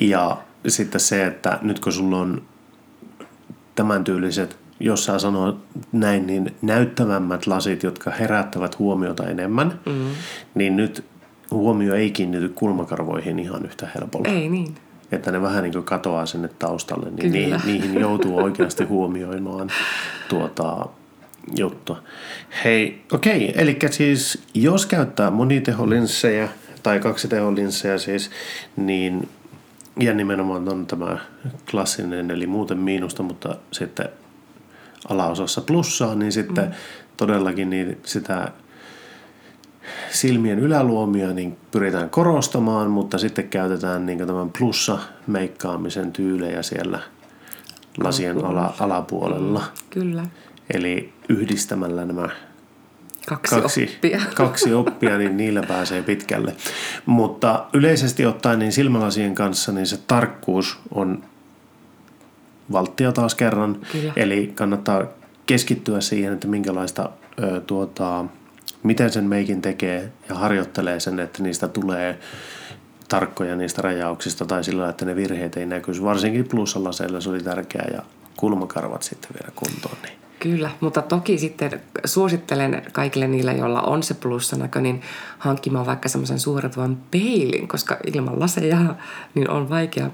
Ja 0.00 0.36
sitten 0.68 1.00
se, 1.00 1.26
että 1.26 1.58
nyt 1.62 1.80
kun 1.80 1.92
sulla 1.92 2.18
on 2.18 2.42
tämän 3.74 4.04
tyyliset, 4.04 4.56
jos 4.80 5.04
saa 5.04 5.18
sanoa 5.18 5.56
näin, 5.92 6.26
niin 6.26 6.54
näyttävämmät 6.62 7.46
lasit, 7.46 7.82
jotka 7.82 8.10
herättävät 8.10 8.78
huomiota 8.78 9.28
enemmän, 9.28 9.80
mm. 9.86 10.06
niin 10.54 10.76
nyt 10.76 11.04
huomio 11.50 11.94
ei 11.94 12.10
kiinnity 12.10 12.48
kulmakarvoihin 12.48 13.38
ihan 13.38 13.64
yhtä 13.64 13.88
helpolla. 13.94 14.28
Ei 14.28 14.48
niin. 14.48 14.74
Että 15.12 15.32
ne 15.32 15.42
vähän 15.42 15.62
niin 15.62 15.72
kuin 15.72 15.84
katoaa 15.84 16.26
sinne 16.26 16.48
taustalle, 16.58 17.10
niin 17.10 17.32
niihin, 17.32 17.60
niihin 17.64 18.00
joutuu 18.00 18.38
oikeasti 18.38 18.84
huomioimaan 18.94 19.70
tuota 20.28 20.86
juttua. 21.56 22.02
Hei, 22.64 23.02
okei, 23.12 23.52
eli 23.56 23.78
siis 23.90 24.42
jos 24.54 24.86
käyttää 24.86 25.30
moniteholinssejä 25.30 26.48
tai 26.82 27.00
kaksiteholinssejä 27.00 27.98
siis, 27.98 28.30
niin 28.76 29.28
ja 30.00 30.14
nimenomaan 30.14 30.68
on 30.68 30.86
tämä 30.86 31.18
klassinen, 31.70 32.30
eli 32.30 32.46
muuten 32.46 32.78
miinusta, 32.78 33.22
mutta 33.22 33.56
sitten 33.72 34.08
alaosassa 35.08 35.60
plussaa, 35.60 36.14
niin 36.14 36.32
sitten 36.32 36.64
mm. 36.64 36.72
todellakin 37.16 37.70
niin 37.70 37.98
sitä 38.04 38.52
silmien 40.10 40.58
yläluomia 40.58 41.32
niin 41.32 41.56
pyritään 41.70 42.10
korostamaan, 42.10 42.90
mutta 42.90 43.18
sitten 43.18 43.48
käytetään 43.48 44.06
niin 44.06 44.18
tämän 44.18 44.50
plussa-meikkaamisen 44.58 46.12
tyylejä 46.12 46.62
siellä 46.62 46.98
lasien 48.02 48.44
ala, 48.44 48.74
alapuolella. 48.80 49.64
Kyllä. 49.90 50.26
Eli 50.74 51.12
yhdistämällä 51.28 52.04
nämä 52.04 52.28
Kaksi, 53.26 53.54
kaksi 53.54 53.84
oppia. 53.94 54.20
kaksi 54.34 54.74
oppia, 54.74 55.18
niin 55.18 55.36
niillä 55.36 55.62
pääsee 55.62 56.02
pitkälle. 56.02 56.54
Mutta 57.06 57.66
yleisesti 57.72 58.26
ottaen 58.26 58.58
niin 58.58 58.72
silmälasien 58.72 59.34
kanssa 59.34 59.72
niin 59.72 59.86
se 59.86 59.96
tarkkuus 60.06 60.78
on 60.94 61.24
valttia 62.72 63.12
taas 63.12 63.34
kerran. 63.34 63.80
Kyllä. 63.92 64.12
Eli 64.16 64.52
kannattaa 64.54 65.02
keskittyä 65.46 66.00
siihen, 66.00 66.32
että 66.32 66.48
minkälaista 66.48 67.10
ö, 67.42 67.60
tuota, 67.60 68.24
miten 68.82 69.12
sen 69.12 69.24
meikin 69.24 69.62
tekee 69.62 70.12
ja 70.28 70.34
harjoittelee 70.34 71.00
sen, 71.00 71.20
että 71.20 71.42
niistä 71.42 71.68
tulee 71.68 72.18
tarkkoja 73.08 73.56
niistä 73.56 73.82
rajauksista 73.82 74.44
tai 74.44 74.64
sillä 74.64 74.88
että 74.88 75.04
ne 75.04 75.16
virheet 75.16 75.56
ei 75.56 75.66
näkyisi. 75.66 76.02
Varsinkin 76.02 76.48
plussalaseilla 76.48 77.20
se 77.20 77.30
oli 77.30 77.42
tärkeää 77.42 77.88
ja 77.92 78.02
kulmakarvat 78.36 79.02
sitten 79.02 79.30
vielä 79.34 79.52
kuntoon. 79.56 79.96
Niin. 80.02 80.22
Kyllä, 80.40 80.70
mutta 80.80 81.02
toki 81.02 81.38
sitten 81.38 81.80
suosittelen 82.04 82.82
kaikille 82.92 83.28
niille, 83.28 83.52
joilla 83.52 83.82
on 83.82 84.02
se 84.02 84.14
plussanäkö, 84.14 84.80
niin 84.80 85.02
hankkimaan 85.38 85.86
vaikka 85.86 86.08
semmoisen 86.08 86.40
suoratuvan 86.40 86.98
peilin, 87.10 87.68
koska 87.68 87.96
ilman 88.14 88.40
laseja 88.40 88.94
niin 89.34 89.50
on 89.50 89.70
vaikea 89.70 90.10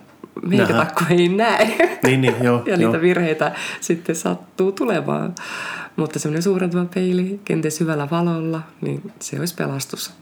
meikata, 0.46 0.86
kun 0.98 1.06
ei 1.18 1.28
näe. 1.28 1.98
Niin, 2.02 2.20
niin, 2.20 2.34
joo, 2.42 2.62
ja 2.66 2.76
joo. 2.76 2.76
niitä 2.76 3.02
virheitä 3.02 3.52
sitten 3.80 4.16
sattuu 4.16 4.72
tulemaan. 4.72 5.34
Mutta 5.98 6.18
semmoinen 6.18 6.42
suurentuva 6.42 6.84
peili, 6.94 7.40
kenties 7.44 7.80
hyvällä 7.80 8.08
valolla, 8.10 8.62
niin 8.80 9.12
se 9.20 9.38
olisi 9.38 9.54
pelastus 9.54 10.12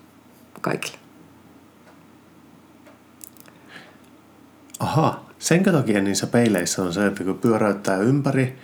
kaikille. 0.60 0.98
Aha, 4.78 5.24
senkö 5.38 5.72
takia 5.72 6.00
niissä 6.02 6.26
peileissä 6.26 6.82
on 6.82 6.92
se, 6.92 7.06
että 7.06 7.24
kun 7.24 7.38
pyöräyttää 7.38 7.96
ympäri, 7.96 8.58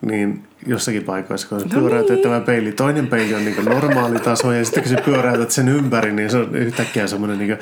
niin 0.00 0.44
jossakin 0.66 1.04
paikoissa, 1.04 1.48
kun 1.48 1.58
No 1.58 1.80
pyöräytettävä 1.80 2.40
peili, 2.40 2.72
toinen 2.72 3.06
peili 3.06 3.34
on 3.34 3.44
niin 3.44 3.64
normaali 3.64 4.18
taso 4.20 4.52
ja 4.52 4.64
sitten 4.64 4.82
kun 4.82 4.92
sä 4.92 4.98
pyöräytät 5.04 5.50
sen 5.50 5.68
ympäri, 5.68 6.12
niin 6.12 6.30
se 6.30 6.36
on 6.36 6.54
yhtäkkiä 6.54 7.06
semmoinen 7.06 7.38
niin 7.38 7.56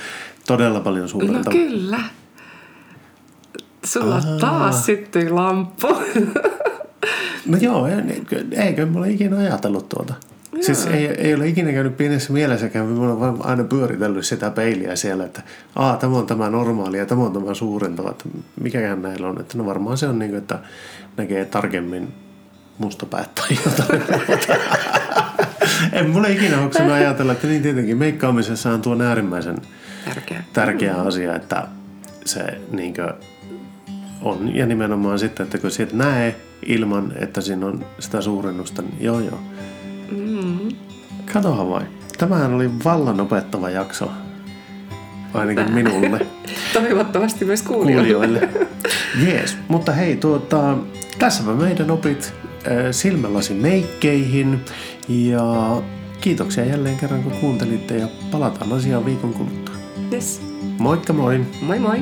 todella 0.47 0.81
paljon 0.81 1.03
No 1.03 1.09
suurelta. 1.09 1.51
kyllä. 1.51 2.01
Sulla 3.85 4.17
Ahaa. 4.17 4.39
taas 4.39 4.87
syttyi 4.87 5.31
lamppu. 5.31 5.89
No 7.47 7.59
joo, 7.61 7.87
ei- 7.87 8.23
eikö 8.53 8.87
mulla 8.87 9.07
ikinä 9.07 9.39
ajatellut 9.39 9.89
tuota. 9.89 10.15
Joo. 10.53 10.63
Siis 10.63 10.87
ei, 10.87 11.07
ei 11.07 11.35
ole 11.35 11.49
ikinä 11.49 11.73
käynyt 11.73 11.97
pienessä 11.97 12.33
mielessäkään, 12.33 12.87
mulla 12.87 13.13
on 13.13 13.21
vaan 13.21 13.37
aina 13.47 13.65
pyöritellyt 13.65 14.27
sitä 14.27 14.51
peiliä 14.51 14.97
siellä, 14.97 15.25
että 15.25 15.43
Aa, 15.77 15.97
tämä 15.97 16.17
on 16.17 16.27
tämä 16.27 16.51
normaali 16.51 16.99
ja 16.99 17.07
tämä 17.07 17.23
on 17.23 17.33
tämä 17.33 17.55
suurentava, 17.55 18.11
että 18.11 18.25
mikäkään 18.61 19.03
näillä 19.03 19.29
on. 19.29 19.41
Että 19.41 19.59
no 19.59 19.67
varmaan 19.67 19.97
se 19.99 20.07
on 20.07 20.19
niin 20.19 20.31
kuin, 20.31 20.39
että 20.39 20.59
näkee 21.17 21.45
tarkemmin 21.45 22.09
mustapäät 22.79 23.35
tai 23.35 23.49
jotain. 23.67 24.03
en 25.93 26.11
mulla 26.11 26.29
ikinä 26.29 26.57
hoksunut 26.57 26.93
ajatella, 26.93 27.33
että 27.33 27.47
niin 27.47 27.63
tietenkin 27.63 27.97
meikkaamisessa 27.97 28.71
on 28.71 28.83
tuo 28.83 29.03
äärimmäisen 29.03 29.57
Tärkeä. 30.05 30.45
tärkeä 30.53 30.95
asia, 30.97 31.37
että 31.37 31.67
se 32.25 32.45
niinkö 32.73 33.15
on. 34.23 34.57
Ja 34.57 34.67
nimenomaan 34.67 35.19
sitten, 35.19 35.45
että 35.45 35.59
kun 35.59 35.71
sieltä 35.71 35.97
näe 35.97 36.37
ilman, 36.67 37.13
että 37.17 37.41
siinä 37.41 37.67
on 37.67 37.85
sitä 37.99 38.21
suurennusta, 38.21 38.83
niin 38.83 38.97
joo 39.01 39.21
joo. 39.21 39.39
Mm. 40.11 40.69
Katohan 41.33 41.71
vain. 41.71 41.87
Tämähän 42.19 42.55
oli 42.55 42.71
vallan 42.85 43.21
opettava 43.21 43.71
jakso. 43.71 44.11
ainakin 45.35 45.73
minulle. 45.73 46.27
Toivottavasti 46.73 47.45
myös 47.45 47.63
kuulijoille. 47.63 48.41
kuulijoille. 48.41 48.69
Jees, 49.27 49.57
mutta 49.69 49.93
hei, 49.93 50.17
tuota, 50.17 50.77
tässäpä 51.19 51.53
meidän 51.53 51.91
opit 51.91 52.35
äh, 52.67 52.75
silmälasi 52.91 53.55
meikkeihin 53.55 54.61
ja 55.09 55.83
kiitoksia 56.21 56.65
jälleen 56.65 56.97
kerran 56.97 57.23
kun 57.23 57.33
kuuntelitte 57.33 57.97
ja 57.97 58.09
palataan 58.31 58.73
asiaan 58.73 59.05
viikon 59.05 59.33
kuluttua. 59.33 59.75
Yes. 60.13 60.43
Moikka 60.79 61.13
moi! 61.13 61.41
Moi 61.63 61.79
moi! 61.79 61.99